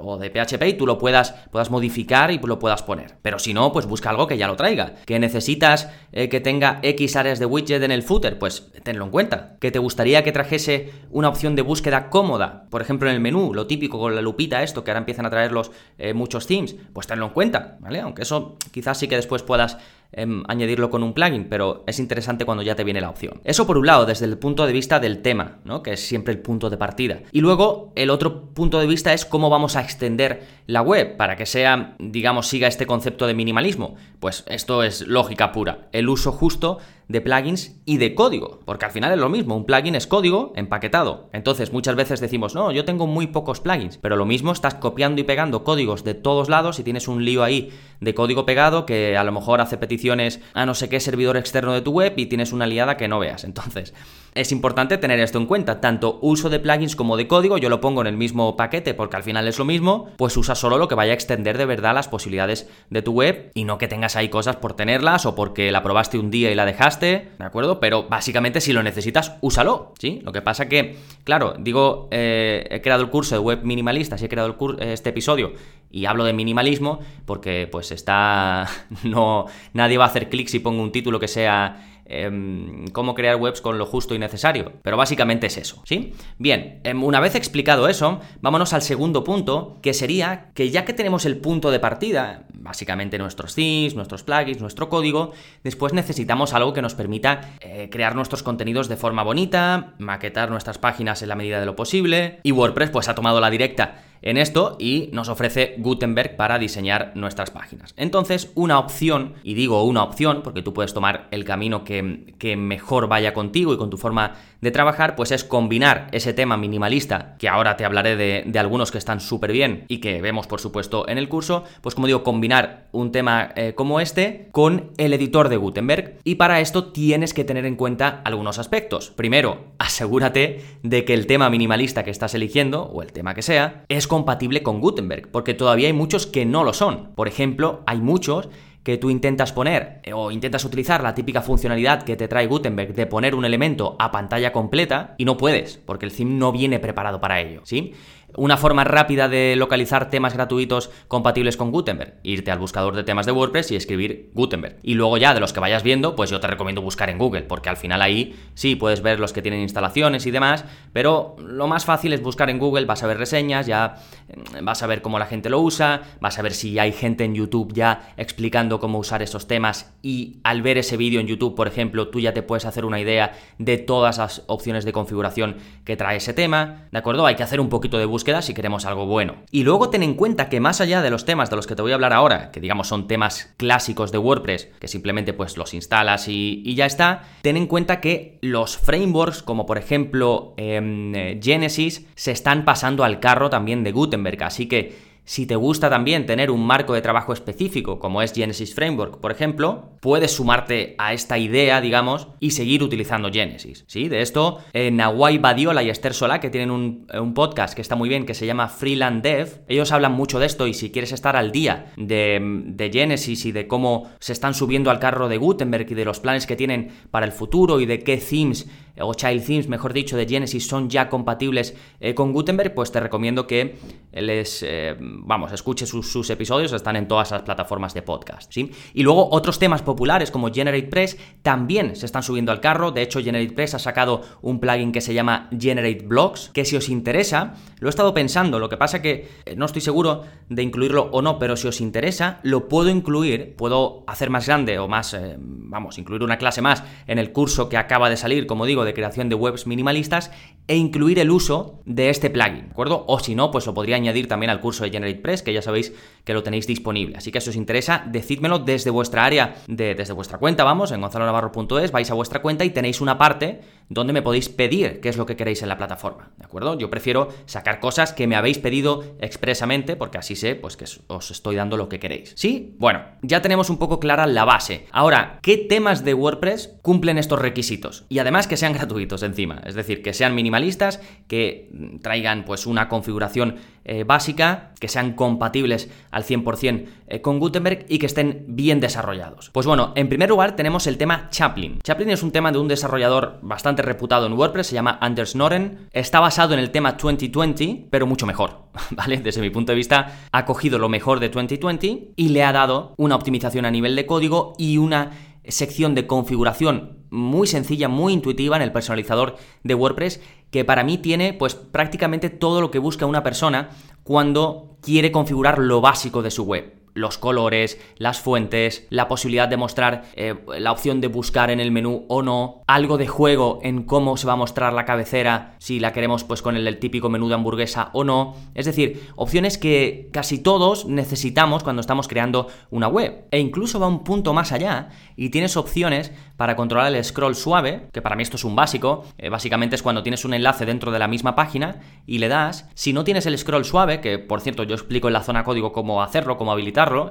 o, 0.00 0.18
de, 0.18 0.30
PHP 0.30 0.62
y 0.68 0.72
tú 0.74 0.86
lo 0.86 0.98
puedas, 0.98 1.32
puedas 1.50 1.70
modificar 1.70 2.30
y 2.30 2.38
lo 2.38 2.58
puedas 2.58 2.82
poner. 2.82 3.16
Pero 3.22 3.38
si 3.38 3.54
no, 3.54 3.72
pues 3.72 3.86
busca 3.86 4.10
algo 4.10 4.26
que 4.26 4.38
ya 4.38 4.46
lo 4.46 4.56
traiga. 4.56 4.94
Que 5.06 5.18
necesitas 5.18 5.88
eh, 6.12 6.28
que 6.28 6.40
tenga 6.40 6.80
X 6.82 7.16
áreas 7.16 7.38
de 7.38 7.46
widget 7.46 7.82
en 7.82 7.90
el 7.90 8.02
footer, 8.02 8.38
pues 8.38 8.70
tenlo 8.82 9.04
en 9.04 9.10
cuenta. 9.10 9.56
Que 9.60 9.70
te 9.70 9.78
gustaría 9.78 10.22
que 10.24 10.32
trajese 10.32 10.92
una 11.10 11.28
opción 11.28 11.56
de 11.56 11.62
búsqueda 11.62 12.10
cómoda, 12.10 12.66
por 12.70 12.82
ejemplo 12.82 13.08
en 13.08 13.14
el 13.14 13.20
menú, 13.20 13.54
lo 13.54 13.66
típico 13.66 13.98
con 13.98 14.14
la 14.14 14.22
lupita, 14.22 14.62
esto 14.62 14.84
que 14.84 14.90
ahora 14.90 15.00
empiezan 15.00 15.26
a 15.26 15.30
traerlos 15.30 15.70
eh, 15.98 16.14
muchos 16.14 16.46
themes, 16.46 16.76
pues 16.92 17.06
tenlo 17.06 17.26
en 17.26 17.32
cuenta, 17.32 17.76
¿vale? 17.80 18.00
Aunque 18.00 18.22
eso 18.22 18.56
quizás 18.70 18.98
sí 18.98 19.08
que 19.08 19.16
después 19.16 19.42
puedas 19.42 19.78
Em, 20.14 20.42
añadirlo 20.46 20.90
con 20.90 21.02
un 21.02 21.14
plugin, 21.14 21.46
pero 21.48 21.84
es 21.86 21.98
interesante 21.98 22.44
cuando 22.44 22.62
ya 22.62 22.74
te 22.74 22.84
viene 22.84 23.00
la 23.00 23.08
opción. 23.08 23.40
Eso 23.44 23.66
por 23.66 23.78
un 23.78 23.86
lado, 23.86 24.04
desde 24.04 24.26
el 24.26 24.36
punto 24.36 24.66
de 24.66 24.72
vista 24.74 25.00
del 25.00 25.22
tema, 25.22 25.60
¿no? 25.64 25.82
que 25.82 25.94
es 25.94 26.06
siempre 26.06 26.34
el 26.34 26.40
punto 26.40 26.68
de 26.68 26.76
partida. 26.76 27.20
Y 27.32 27.40
luego 27.40 27.94
el 27.96 28.10
otro 28.10 28.50
punto 28.50 28.78
de 28.78 28.86
vista 28.86 29.14
es 29.14 29.24
cómo 29.24 29.48
vamos 29.48 29.74
a 29.74 29.80
extender 29.80 30.42
la 30.66 30.82
web 30.82 31.16
para 31.16 31.36
que 31.36 31.46
sea, 31.46 31.96
digamos, 31.98 32.46
siga 32.46 32.68
este 32.68 32.84
concepto 32.84 33.26
de 33.26 33.32
minimalismo. 33.32 33.96
Pues 34.20 34.44
esto 34.48 34.82
es 34.82 35.06
lógica 35.06 35.50
pura, 35.50 35.88
el 35.92 36.10
uso 36.10 36.30
justo 36.30 36.76
de 37.08 37.20
plugins 37.20 37.80
y 37.84 37.98
de 37.98 38.14
código, 38.14 38.60
porque 38.64 38.84
al 38.84 38.90
final 38.90 39.12
es 39.12 39.18
lo 39.18 39.28
mismo, 39.28 39.56
un 39.56 39.66
plugin 39.66 39.94
es 39.94 40.06
código 40.06 40.52
empaquetado. 40.56 41.28
Entonces 41.32 41.72
muchas 41.72 41.96
veces 41.96 42.20
decimos, 42.20 42.54
no, 42.54 42.72
yo 42.72 42.84
tengo 42.84 43.06
muy 43.06 43.26
pocos 43.26 43.60
plugins, 43.60 43.98
pero 43.98 44.16
lo 44.16 44.24
mismo 44.24 44.52
estás 44.52 44.74
copiando 44.74 45.20
y 45.20 45.24
pegando 45.24 45.64
códigos 45.64 46.04
de 46.04 46.14
todos 46.14 46.48
lados 46.48 46.78
y 46.78 46.84
tienes 46.84 47.08
un 47.08 47.24
lío 47.24 47.42
ahí 47.44 47.70
de 48.00 48.14
código 48.14 48.44
pegado 48.44 48.86
que 48.86 49.16
a 49.16 49.24
lo 49.24 49.32
mejor 49.32 49.60
hace 49.60 49.76
peticiones 49.76 50.40
a 50.54 50.66
no 50.66 50.74
sé 50.74 50.88
qué 50.88 51.00
servidor 51.00 51.36
externo 51.36 51.72
de 51.72 51.82
tu 51.82 51.92
web 51.92 52.14
y 52.16 52.26
tienes 52.26 52.52
una 52.52 52.66
liada 52.66 52.96
que 52.96 53.08
no 53.08 53.18
veas. 53.18 53.44
Entonces, 53.44 53.94
es 54.34 54.50
importante 54.50 54.96
tener 54.96 55.20
esto 55.20 55.38
en 55.38 55.46
cuenta, 55.46 55.80
tanto 55.80 56.18
uso 56.22 56.48
de 56.48 56.58
plugins 56.58 56.96
como 56.96 57.16
de 57.16 57.28
código, 57.28 57.58
yo 57.58 57.68
lo 57.68 57.80
pongo 57.80 58.00
en 58.00 58.06
el 58.06 58.16
mismo 58.16 58.56
paquete 58.56 58.94
porque 58.94 59.16
al 59.16 59.22
final 59.22 59.46
es 59.46 59.58
lo 59.58 59.64
mismo, 59.64 60.08
pues 60.16 60.36
usa 60.36 60.54
solo 60.54 60.78
lo 60.78 60.88
que 60.88 60.94
vaya 60.94 61.12
a 61.12 61.14
extender 61.14 61.58
de 61.58 61.66
verdad 61.66 61.94
las 61.94 62.08
posibilidades 62.08 62.68
de 62.88 63.02
tu 63.02 63.12
web 63.12 63.50
y 63.54 63.64
no 63.64 63.78
que 63.78 63.88
tengas 63.88 64.16
ahí 64.16 64.30
cosas 64.30 64.56
por 64.56 64.74
tenerlas 64.74 65.26
o 65.26 65.34
porque 65.34 65.70
la 65.70 65.82
probaste 65.82 66.18
un 66.18 66.30
día 66.30 66.50
y 66.50 66.54
la 66.54 66.64
dejaste, 66.64 67.01
¿de 67.06 67.44
acuerdo? 67.44 67.80
Pero 67.80 68.08
básicamente 68.08 68.60
si 68.60 68.72
lo 68.72 68.82
necesitas, 68.82 69.36
úsalo, 69.40 69.92
¿sí? 69.98 70.20
Lo 70.24 70.32
que 70.32 70.42
pasa 70.42 70.68
que, 70.68 70.96
claro, 71.24 71.54
digo, 71.58 72.08
eh, 72.10 72.66
he 72.70 72.80
creado 72.80 73.02
el 73.02 73.10
curso 73.10 73.34
de 73.34 73.40
web 73.40 73.60
minimalista, 73.62 74.16
si 74.18 74.26
he 74.26 74.28
creado 74.28 74.56
este 74.80 75.10
episodio 75.10 75.52
y 75.90 76.06
hablo 76.06 76.24
de 76.24 76.32
minimalismo 76.32 77.00
porque 77.26 77.68
pues 77.70 77.92
está, 77.92 78.66
no, 79.04 79.46
nadie 79.74 79.98
va 79.98 80.04
a 80.04 80.08
hacer 80.08 80.28
clic 80.28 80.48
si 80.48 80.58
pongo 80.58 80.82
un 80.82 80.92
título 80.92 81.20
que 81.20 81.28
sea 81.28 81.91
Em, 82.06 82.88
cómo 82.88 83.14
crear 83.14 83.36
webs 83.36 83.60
con 83.60 83.78
lo 83.78 83.86
justo 83.86 84.14
y 84.14 84.18
necesario. 84.18 84.72
Pero 84.82 84.96
básicamente 84.96 85.46
es 85.46 85.56
eso, 85.56 85.82
¿sí? 85.84 86.12
Bien, 86.36 86.80
em, 86.84 87.02
una 87.02 87.20
vez 87.20 87.34
explicado 87.34 87.88
eso, 87.88 88.20
vámonos 88.40 88.72
al 88.72 88.82
segundo 88.82 89.24
punto, 89.24 89.78
que 89.82 89.94
sería 89.94 90.50
que 90.54 90.70
ya 90.70 90.84
que 90.84 90.92
tenemos 90.92 91.24
el 91.24 91.38
punto 91.38 91.70
de 91.70 91.78
partida, 91.78 92.44
básicamente 92.52 93.18
nuestros 93.18 93.54
themes, 93.54 93.94
nuestros 93.94 94.24
plugins, 94.24 94.60
nuestro 94.60 94.88
código, 94.88 95.32
después 95.62 95.92
necesitamos 95.92 96.52
algo 96.54 96.72
que 96.72 96.82
nos 96.82 96.94
permita 96.94 97.52
eh, 97.60 97.88
crear 97.90 98.14
nuestros 98.14 98.42
contenidos 98.42 98.88
de 98.88 98.96
forma 98.96 99.22
bonita, 99.22 99.94
maquetar 99.98 100.50
nuestras 100.50 100.78
páginas 100.78 101.22
en 101.22 101.28
la 101.28 101.36
medida 101.36 101.60
de 101.60 101.66
lo 101.66 101.76
posible, 101.76 102.40
y 102.42 102.52
WordPress 102.52 102.90
pues 102.90 103.08
ha 103.08 103.14
tomado 103.14 103.40
la 103.40 103.50
directa 103.50 104.02
en 104.22 104.36
esto 104.36 104.76
y 104.78 105.10
nos 105.12 105.28
ofrece 105.28 105.74
Gutenberg 105.78 106.36
para 106.36 106.58
diseñar 106.58 107.12
nuestras 107.14 107.50
páginas. 107.50 107.92
Entonces, 107.96 108.50
una 108.54 108.78
opción, 108.78 109.34
y 109.42 109.54
digo 109.54 109.82
una 109.84 110.04
opción 110.04 110.42
porque 110.42 110.62
tú 110.62 110.72
puedes 110.72 110.94
tomar 110.94 111.28
el 111.30 111.44
camino 111.44 111.84
que, 111.84 112.34
que 112.38 112.56
mejor 112.56 113.08
vaya 113.08 113.34
contigo 113.34 113.74
y 113.74 113.76
con 113.76 113.90
tu 113.90 113.98
forma 113.98 114.36
de 114.62 114.70
trabajar, 114.70 115.16
pues 115.16 115.32
es 115.32 115.44
combinar 115.44 116.08
ese 116.12 116.32
tema 116.32 116.56
minimalista, 116.56 117.34
que 117.38 117.48
ahora 117.48 117.76
te 117.76 117.84
hablaré 117.84 118.16
de, 118.16 118.58
algunos 118.58 118.92
que 118.92 118.98
están 118.98 119.20
súper 119.20 119.50
bien 119.52 119.84
y 119.88 119.98
que 119.98 120.22
vemos, 120.22 120.46
por 120.46 120.60
supuesto, 120.60 121.08
en 121.08 121.18
el 121.18 121.28
curso, 121.28 121.64
pues 121.80 121.96
como 121.96 122.06
digo, 122.06 122.22
combinar 122.22 122.86
un 122.92 123.10
tema 123.10 123.50
eh, 123.56 123.74
como 123.74 123.98
este 123.98 124.48
con 124.52 124.92
el 124.98 125.12
editor 125.12 125.48
de 125.48 125.56
Gutenberg. 125.56 126.18
Y 126.22 126.36
para 126.36 126.60
esto 126.60 126.92
tienes 126.92 127.34
que 127.34 127.42
tener 127.42 127.66
en 127.66 127.74
cuenta 127.74 128.22
algunos 128.24 128.60
aspectos. 128.60 129.10
Primero, 129.10 129.64
asegúrate 129.78 130.64
de 130.84 131.04
que 131.04 131.14
el 131.14 131.26
tema 131.26 131.50
minimalista 131.50 132.04
que 132.04 132.12
estás 132.12 132.34
eligiendo, 132.34 132.84
o 132.84 133.02
el 133.02 133.12
tema 133.12 133.34
que 133.34 133.42
sea, 133.42 133.84
es 133.88 134.06
compatible 134.06 134.62
con 134.62 134.80
Gutenberg, 134.80 135.28
porque 135.32 135.54
todavía 135.54 135.88
hay 135.88 135.92
muchos 135.92 136.28
que 136.28 136.46
no 136.46 136.62
lo 136.62 136.72
son. 136.72 137.12
Por 137.16 137.26
ejemplo, 137.26 137.82
hay 137.86 138.00
muchos 138.00 138.48
que 138.82 138.98
tú 138.98 139.10
intentas 139.10 139.52
poner 139.52 140.00
eh, 140.02 140.12
o 140.12 140.30
intentas 140.30 140.64
utilizar 140.64 141.02
la 141.02 141.14
típica 141.14 141.42
funcionalidad 141.42 142.02
que 142.02 142.16
te 142.16 142.28
trae 142.28 142.46
Gutenberg 142.46 142.94
de 142.94 143.06
poner 143.06 143.34
un 143.34 143.44
elemento 143.44 143.96
a 143.98 144.10
pantalla 144.10 144.52
completa 144.52 145.14
y 145.18 145.24
no 145.24 145.36
puedes, 145.36 145.78
porque 145.78 146.06
el 146.06 146.12
theme 146.12 146.34
no 146.34 146.52
viene 146.52 146.78
preparado 146.78 147.20
para 147.20 147.40
ello, 147.40 147.62
¿sí? 147.64 147.94
Una 148.34 148.56
forma 148.56 148.84
rápida 148.84 149.28
de 149.28 149.56
localizar 149.56 150.08
temas 150.08 150.32
gratuitos 150.32 150.90
compatibles 151.06 151.58
con 151.58 151.70
Gutenberg, 151.70 152.14
irte 152.22 152.50
al 152.50 152.58
buscador 152.58 152.96
de 152.96 153.04
temas 153.04 153.26
de 153.26 153.32
WordPress 153.32 153.72
y 153.72 153.76
escribir 153.76 154.30
Gutenberg. 154.32 154.78
Y 154.82 154.94
luego 154.94 155.18
ya 155.18 155.34
de 155.34 155.40
los 155.40 155.52
que 155.52 155.60
vayas 155.60 155.82
viendo, 155.82 156.16
pues 156.16 156.30
yo 156.30 156.40
te 156.40 156.46
recomiendo 156.46 156.80
buscar 156.80 157.10
en 157.10 157.18
Google, 157.18 157.42
porque 157.42 157.68
al 157.68 157.76
final 157.76 158.00
ahí 158.00 158.34
sí 158.54 158.74
puedes 158.74 159.02
ver 159.02 159.20
los 159.20 159.34
que 159.34 159.42
tienen 159.42 159.60
instalaciones 159.60 160.24
y 160.24 160.30
demás, 160.30 160.64
pero 160.94 161.36
lo 161.38 161.66
más 161.66 161.84
fácil 161.84 162.14
es 162.14 162.22
buscar 162.22 162.48
en 162.48 162.58
Google, 162.58 162.86
vas 162.86 163.02
a 163.02 163.06
ver 163.06 163.18
reseñas, 163.18 163.66
ya 163.66 163.96
mm, 164.34 164.64
vas 164.64 164.82
a 164.82 164.86
ver 164.86 165.02
cómo 165.02 165.18
la 165.18 165.26
gente 165.26 165.50
lo 165.50 165.60
usa, 165.60 166.00
vas 166.20 166.38
a 166.38 166.42
ver 166.42 166.54
si 166.54 166.78
hay 166.78 166.92
gente 166.92 167.24
en 167.24 167.34
YouTube 167.34 167.74
ya 167.74 168.14
explicando 168.16 168.80
cómo 168.80 168.98
usar 168.98 169.22
esos 169.22 169.46
temas 169.46 169.92
y 170.00 170.38
al 170.42 170.62
ver 170.62 170.78
ese 170.78 170.96
vídeo 170.96 171.20
en 171.20 171.26
YouTube, 171.26 171.54
por 171.54 171.68
ejemplo, 171.68 172.08
tú 172.08 172.18
ya 172.18 172.32
te 172.32 172.42
puedes 172.42 172.64
hacer 172.64 172.86
una 172.86 172.98
idea 172.98 173.32
de 173.58 173.76
todas 173.76 174.16
las 174.16 174.42
opciones 174.46 174.86
de 174.86 174.92
configuración 174.92 175.56
que 175.84 175.96
trae 175.96 176.16
ese 176.16 176.32
tema, 176.32 176.88
¿de 176.90 176.98
acuerdo? 176.98 177.26
Hay 177.26 177.34
que 177.34 177.42
hacer 177.42 177.60
un 177.60 177.68
poquito 177.68 177.98
de 177.98 178.06
búsqueda 178.06 178.21
si 178.42 178.54
queremos 178.54 178.84
algo 178.84 179.06
bueno. 179.06 179.36
Y 179.50 179.64
luego 179.64 179.90
ten 179.90 180.02
en 180.02 180.14
cuenta 180.14 180.48
que 180.48 180.60
más 180.60 180.80
allá 180.80 181.02
de 181.02 181.10
los 181.10 181.24
temas 181.24 181.50
de 181.50 181.56
los 181.56 181.66
que 181.66 181.74
te 181.74 181.82
voy 181.82 181.92
a 181.92 181.94
hablar 181.94 182.12
ahora, 182.12 182.50
que 182.50 182.60
digamos 182.60 182.88
son 182.88 183.06
temas 183.06 183.52
clásicos 183.56 184.12
de 184.12 184.18
WordPress, 184.18 184.68
que 184.78 184.88
simplemente 184.88 185.32
pues 185.32 185.56
los 185.56 185.74
instalas 185.74 186.28
y, 186.28 186.62
ya 186.74 186.86
está, 186.86 187.24
ten 187.42 187.56
en 187.56 187.66
cuenta 187.66 188.00
que 188.00 188.38
los 188.40 188.78
frameworks, 188.78 189.42
como 189.42 189.66
por 189.66 189.78
ejemplo 189.78 190.54
em, 190.56 191.14
eh, 191.14 191.40
Genesis, 191.42 192.06
se 192.14 192.30
están 192.30 192.64
pasando 192.64 193.04
al 193.04 193.20
carro 193.20 193.50
también 193.50 193.84
de 193.84 193.92
Gutenberg, 193.92 194.42
así 194.44 194.66
que 194.66 195.11
si 195.24 195.46
te 195.46 195.56
gusta 195.56 195.88
también 195.88 196.26
tener 196.26 196.50
un 196.50 196.66
marco 196.66 196.94
de 196.94 197.00
trabajo 197.00 197.32
específico, 197.32 197.98
como 197.98 198.22
es 198.22 198.32
Genesis 198.32 198.74
Framework, 198.74 199.20
por 199.20 199.30
ejemplo, 199.30 199.90
puedes 200.00 200.32
sumarte 200.32 200.96
a 200.98 201.12
esta 201.12 201.38
idea, 201.38 201.80
digamos, 201.80 202.28
y 202.40 202.50
seguir 202.50 202.82
utilizando 202.82 203.30
Genesis. 203.30 203.84
¿sí? 203.86 204.08
De 204.08 204.20
esto, 204.20 204.58
eh, 204.72 204.90
Nawai 204.90 205.38
Badiola 205.38 205.82
y 205.82 205.90
Esther 205.90 206.14
Solá, 206.14 206.40
que 206.40 206.50
tienen 206.50 206.70
un, 206.70 207.06
podcast 207.34 207.74
que 207.74 207.82
está 207.82 207.94
muy 207.94 208.08
bien, 208.08 208.26
que 208.26 208.34
se 208.34 208.46
llama 208.46 208.68
Freeland 208.68 209.22
Dev, 209.22 209.62
ellos 209.68 209.92
hablan 209.92 210.12
mucho 210.12 210.38
de 210.38 210.46
esto 210.46 210.66
y 210.66 210.74
si 210.74 210.90
quieres 210.90 211.12
estar 211.12 211.36
al 211.36 211.52
día 211.52 211.92
de, 211.96 212.40
de 212.66 212.90
Genesis 212.90 213.46
y 213.46 213.52
de 213.52 213.66
cómo 213.66 214.10
se 214.18 214.32
están 214.32 214.54
subiendo 214.54 214.90
al 214.90 214.98
carro 214.98 215.28
de 215.28 215.38
Gutenberg 215.38 215.90
y 215.90 215.94
de 215.94 216.04
los 216.04 216.20
planes 216.20 216.46
que 216.46 216.56
tienen 216.56 216.90
para 217.10 217.24
el 217.24 217.32
futuro 217.32 217.80
y 217.80 217.86
de 217.86 218.00
qué 218.00 218.16
themes 218.16 218.68
o 219.00 219.14
child 219.14 219.44
themes, 219.44 219.68
mejor 219.68 219.92
dicho, 219.92 220.16
de 220.16 220.26
Genesis 220.26 220.66
son 220.66 220.90
ya 220.90 221.08
compatibles 221.08 221.74
eh, 222.00 222.14
con 222.14 222.32
Gutenberg, 222.32 222.74
pues 222.74 222.92
te 222.92 223.00
recomiendo 223.00 223.46
que 223.46 223.76
les, 224.12 224.62
eh, 224.62 224.96
vamos, 224.98 225.52
escuches 225.52 225.88
sus, 225.88 226.30
episodios, 226.30 226.72
están 226.72 226.96
en 226.96 227.08
todas 227.08 227.30
las 227.30 227.42
plataformas 227.42 227.94
de 227.94 228.02
podcast, 228.02 228.52
¿sí? 228.52 228.70
Y 228.92 229.02
luego 229.02 229.28
otros 229.30 229.58
temas 229.58 229.82
populares 229.82 230.30
como 230.30 230.52
GeneratePress 230.52 231.18
también 231.42 231.96
se 231.96 232.06
están 232.06 232.22
subiendo 232.22 232.52
al 232.52 232.60
carro, 232.60 232.90
de 232.90 233.02
hecho 233.02 233.22
GeneratePress 233.22 233.74
ha 233.74 233.78
sacado 233.78 234.22
un 234.42 234.60
plugin 234.60 234.92
que 234.92 235.00
se 235.00 235.14
llama 235.14 235.48
Generate 235.58 236.04
Blocks, 236.04 236.50
que 236.52 236.64
si 236.64 236.76
os 236.76 236.88
interesa, 236.88 237.54
lo 237.80 237.88
he 237.88 237.90
estado 237.90 238.12
pensando, 238.12 238.58
lo 238.58 238.68
que 238.68 238.76
pasa 238.76 239.00
que 239.00 239.28
eh, 239.46 239.56
no 239.56 239.64
estoy 239.64 239.80
seguro 239.80 240.24
de 240.48 240.62
incluirlo 240.62 241.08
o 241.12 241.22
no, 241.22 241.38
pero 241.38 241.56
si 241.56 241.68
os 241.68 241.80
interesa, 241.80 242.40
lo 242.42 242.68
puedo 242.68 242.90
incluir, 242.90 243.54
puedo 243.56 244.04
hacer 244.06 244.28
más 244.28 244.46
grande 244.46 244.78
o 244.78 244.88
más, 244.88 245.16
vamos, 245.38 245.98
incluir 245.98 246.22
una 246.22 246.36
clase 246.36 246.60
más 246.60 246.84
en 247.06 247.18
el 247.18 247.32
curso 247.32 247.68
que 247.68 247.76
acaba 247.76 248.10
de 248.10 248.16
salir, 248.16 248.46
como 248.46 248.66
digo, 248.66 248.81
de 248.84 248.94
creación 248.94 249.28
de 249.28 249.34
webs 249.34 249.66
minimalistas 249.66 250.30
e 250.68 250.76
incluir 250.76 251.18
el 251.18 251.30
uso 251.30 251.80
de 251.86 252.10
este 252.10 252.30
plugin, 252.30 252.66
¿de 252.66 252.70
acuerdo? 252.70 253.04
O 253.08 253.18
si 253.18 253.34
no, 253.34 253.50
pues 253.50 253.66
lo 253.66 253.74
podría 253.74 253.96
añadir 253.96 254.28
también 254.28 254.50
al 254.50 254.60
curso 254.60 254.84
de 254.84 254.90
GeneratePress, 254.90 255.42
que 255.42 255.52
ya 255.52 255.62
sabéis 255.62 255.92
que 256.24 256.34
lo 256.34 256.42
tenéis 256.42 256.66
disponible. 256.66 257.16
Así 257.16 257.32
que 257.32 257.40
si 257.40 257.50
os 257.50 257.56
interesa, 257.56 258.04
decídmelo 258.06 258.58
desde 258.58 258.90
vuestra 258.90 259.24
área, 259.24 259.54
de, 259.66 259.94
desde 259.94 260.12
vuestra 260.12 260.38
cuenta, 260.38 260.64
vamos, 260.64 260.92
en 260.92 261.00
gonzalonavarro.es, 261.00 261.92
vais 261.92 262.10
a 262.10 262.14
vuestra 262.14 262.42
cuenta 262.42 262.64
y 262.64 262.70
tenéis 262.70 263.00
una 263.00 263.18
parte 263.18 263.60
donde 263.88 264.12
me 264.12 264.22
podéis 264.22 264.48
pedir 264.48 265.00
qué 265.00 265.08
es 265.08 265.16
lo 265.16 265.26
que 265.26 265.36
queréis 265.36 265.62
en 265.62 265.68
la 265.68 265.76
plataforma, 265.76 266.30
¿de 266.38 266.44
acuerdo? 266.44 266.78
Yo 266.78 266.88
prefiero 266.88 267.28
sacar 267.46 267.80
cosas 267.80 268.12
que 268.12 268.26
me 268.26 268.36
habéis 268.36 268.58
pedido 268.58 269.04
expresamente, 269.20 269.96
porque 269.96 270.18
así 270.18 270.34
sé, 270.36 270.54
pues 270.54 270.76
que 270.76 270.86
os 271.08 271.30
estoy 271.30 271.56
dando 271.56 271.76
lo 271.76 271.88
que 271.88 272.00
queréis. 272.00 272.32
¿Sí? 272.36 272.74
Bueno, 272.78 273.02
ya 273.22 273.42
tenemos 273.42 273.70
un 273.70 273.78
poco 273.78 274.00
clara 274.00 274.26
la 274.26 274.44
base. 274.44 274.86
Ahora, 274.92 275.38
¿qué 275.42 275.58
temas 275.58 276.04
de 276.04 276.14
WordPress 276.14 276.78
cumplen 276.82 277.18
estos 277.18 277.38
requisitos? 277.38 278.06
Y 278.08 278.18
además 278.18 278.46
que 278.46 278.56
sean 278.56 278.72
gratuitos 278.82 279.22
encima, 279.22 279.60
es 279.66 279.74
decir, 279.74 280.02
que 280.02 280.14
sean 280.14 280.34
minimalistas, 280.34 281.00
que 281.26 281.70
traigan 282.00 282.44
pues 282.44 282.66
una 282.66 282.88
configuración 282.88 283.56
eh, 283.84 284.04
básica, 284.04 284.72
que 284.78 284.88
sean 284.88 285.14
compatibles 285.14 285.90
al 286.12 286.24
100% 286.24 286.86
eh, 287.08 287.20
con 287.20 287.40
Gutenberg 287.40 287.86
y 287.88 287.98
que 287.98 288.06
estén 288.06 288.44
bien 288.46 288.78
desarrollados. 288.78 289.50
Pues 289.50 289.66
bueno, 289.66 289.92
en 289.96 290.08
primer 290.08 290.28
lugar 290.28 290.54
tenemos 290.54 290.86
el 290.86 290.98
tema 290.98 291.28
Chaplin. 291.30 291.80
Chaplin 291.82 292.10
es 292.10 292.22
un 292.22 292.30
tema 292.30 292.52
de 292.52 292.58
un 292.58 292.68
desarrollador 292.68 293.40
bastante 293.42 293.82
reputado 293.82 294.26
en 294.26 294.34
WordPress, 294.34 294.68
se 294.68 294.74
llama 294.74 294.98
Anders 295.00 295.34
Noren. 295.34 295.88
Está 295.90 296.20
basado 296.20 296.54
en 296.54 296.60
el 296.60 296.70
tema 296.70 296.92
2020, 296.92 297.88
pero 297.90 298.06
mucho 298.06 298.26
mejor, 298.26 298.68
¿vale? 298.90 299.18
Desde 299.18 299.40
mi 299.40 299.50
punto 299.50 299.72
de 299.72 299.76
vista, 299.76 300.28
ha 300.30 300.44
cogido 300.44 300.78
lo 300.78 300.88
mejor 300.88 301.18
de 301.18 301.30
2020 301.30 302.12
y 302.14 302.28
le 302.28 302.44
ha 302.44 302.52
dado 302.52 302.94
una 302.96 303.16
optimización 303.16 303.64
a 303.64 303.70
nivel 303.70 303.96
de 303.96 304.06
código 304.06 304.52
y 304.58 304.78
una 304.78 305.10
sección 305.48 305.94
de 305.94 306.06
configuración 306.06 307.02
muy 307.10 307.46
sencilla, 307.46 307.88
muy 307.88 308.12
intuitiva 308.12 308.56
en 308.56 308.62
el 308.62 308.72
personalizador 308.72 309.36
de 309.64 309.74
WordPress 309.74 310.20
que 310.52 310.64
para 310.64 310.84
mí 310.84 310.98
tiene 310.98 311.32
pues 311.32 311.54
prácticamente 311.56 312.30
todo 312.30 312.60
lo 312.60 312.70
que 312.70 312.78
busca 312.78 313.06
una 313.06 313.24
persona 313.24 313.70
cuando 314.04 314.76
quiere 314.82 315.10
configurar 315.10 315.58
lo 315.58 315.80
básico 315.80 316.22
de 316.22 316.30
su 316.30 316.44
web 316.44 316.81
los 316.94 317.18
colores, 317.18 317.80
las 317.96 318.20
fuentes, 318.20 318.86
la 318.90 319.08
posibilidad 319.08 319.48
de 319.48 319.56
mostrar 319.56 320.04
eh, 320.14 320.34
la 320.58 320.72
opción 320.72 321.00
de 321.00 321.08
buscar 321.08 321.50
en 321.50 321.60
el 321.60 321.70
menú 321.70 322.04
o 322.08 322.22
no, 322.22 322.62
algo 322.66 322.98
de 322.98 323.06
juego 323.06 323.60
en 323.62 323.84
cómo 323.84 324.16
se 324.16 324.26
va 324.26 324.34
a 324.34 324.36
mostrar 324.36 324.72
la 324.72 324.84
cabecera, 324.84 325.56
si 325.58 325.80
la 325.80 325.92
queremos 325.92 326.24
pues 326.24 326.42
con 326.42 326.56
el, 326.56 326.78
típico 326.78 327.08
menú 327.08 327.28
de 327.28 327.34
hamburguesa 327.34 327.90
o 327.92 328.04
no. 328.04 328.34
Es 328.54 328.66
decir, 328.66 329.08
opciones 329.16 329.58
que 329.58 330.08
casi 330.12 330.38
todos 330.38 330.86
necesitamos 330.86 331.62
cuando 331.62 331.80
estamos 331.80 332.08
creando 332.08 332.48
una 332.70 332.88
web. 332.88 333.24
E 333.30 333.38
incluso 333.38 333.78
va 333.78 333.88
un 333.88 334.04
punto 334.04 334.32
más 334.32 334.52
allá 334.52 334.88
y 335.16 335.30
tienes 335.30 335.56
opciones 335.56 336.12
para 336.36 336.56
controlar 336.56 336.94
el 336.94 337.04
scroll 337.04 337.34
suave, 337.34 337.88
que 337.92 338.02
para 338.02 338.16
mí 338.16 338.22
esto 338.22 338.36
es 338.36 338.44
un 338.44 338.56
básico. 338.56 339.04
Eh, 339.18 339.28
básicamente 339.28 339.76
es 339.76 339.82
cuando 339.82 340.02
tienes 340.02 340.24
un 340.24 340.34
enlace 340.34 340.66
dentro 340.66 340.90
de 340.90 340.98
la 340.98 341.08
misma 341.08 341.34
página 341.34 341.80
y 342.06 342.18
le 342.18 342.28
das. 342.28 342.68
Si 342.74 342.92
no 342.92 343.04
tienes 343.04 343.26
el 343.26 343.38
scroll 343.38 343.64
suave, 343.64 344.00
que 344.00 344.18
por 344.18 344.40
cierto 344.40 344.64
yo 344.64 344.74
explico 344.74 345.08
en 345.08 345.14
la 345.14 345.22
zona 345.22 345.44
código 345.44 345.72
cómo 345.72 346.02
hacerlo, 346.02 346.36
cómo 346.36 346.52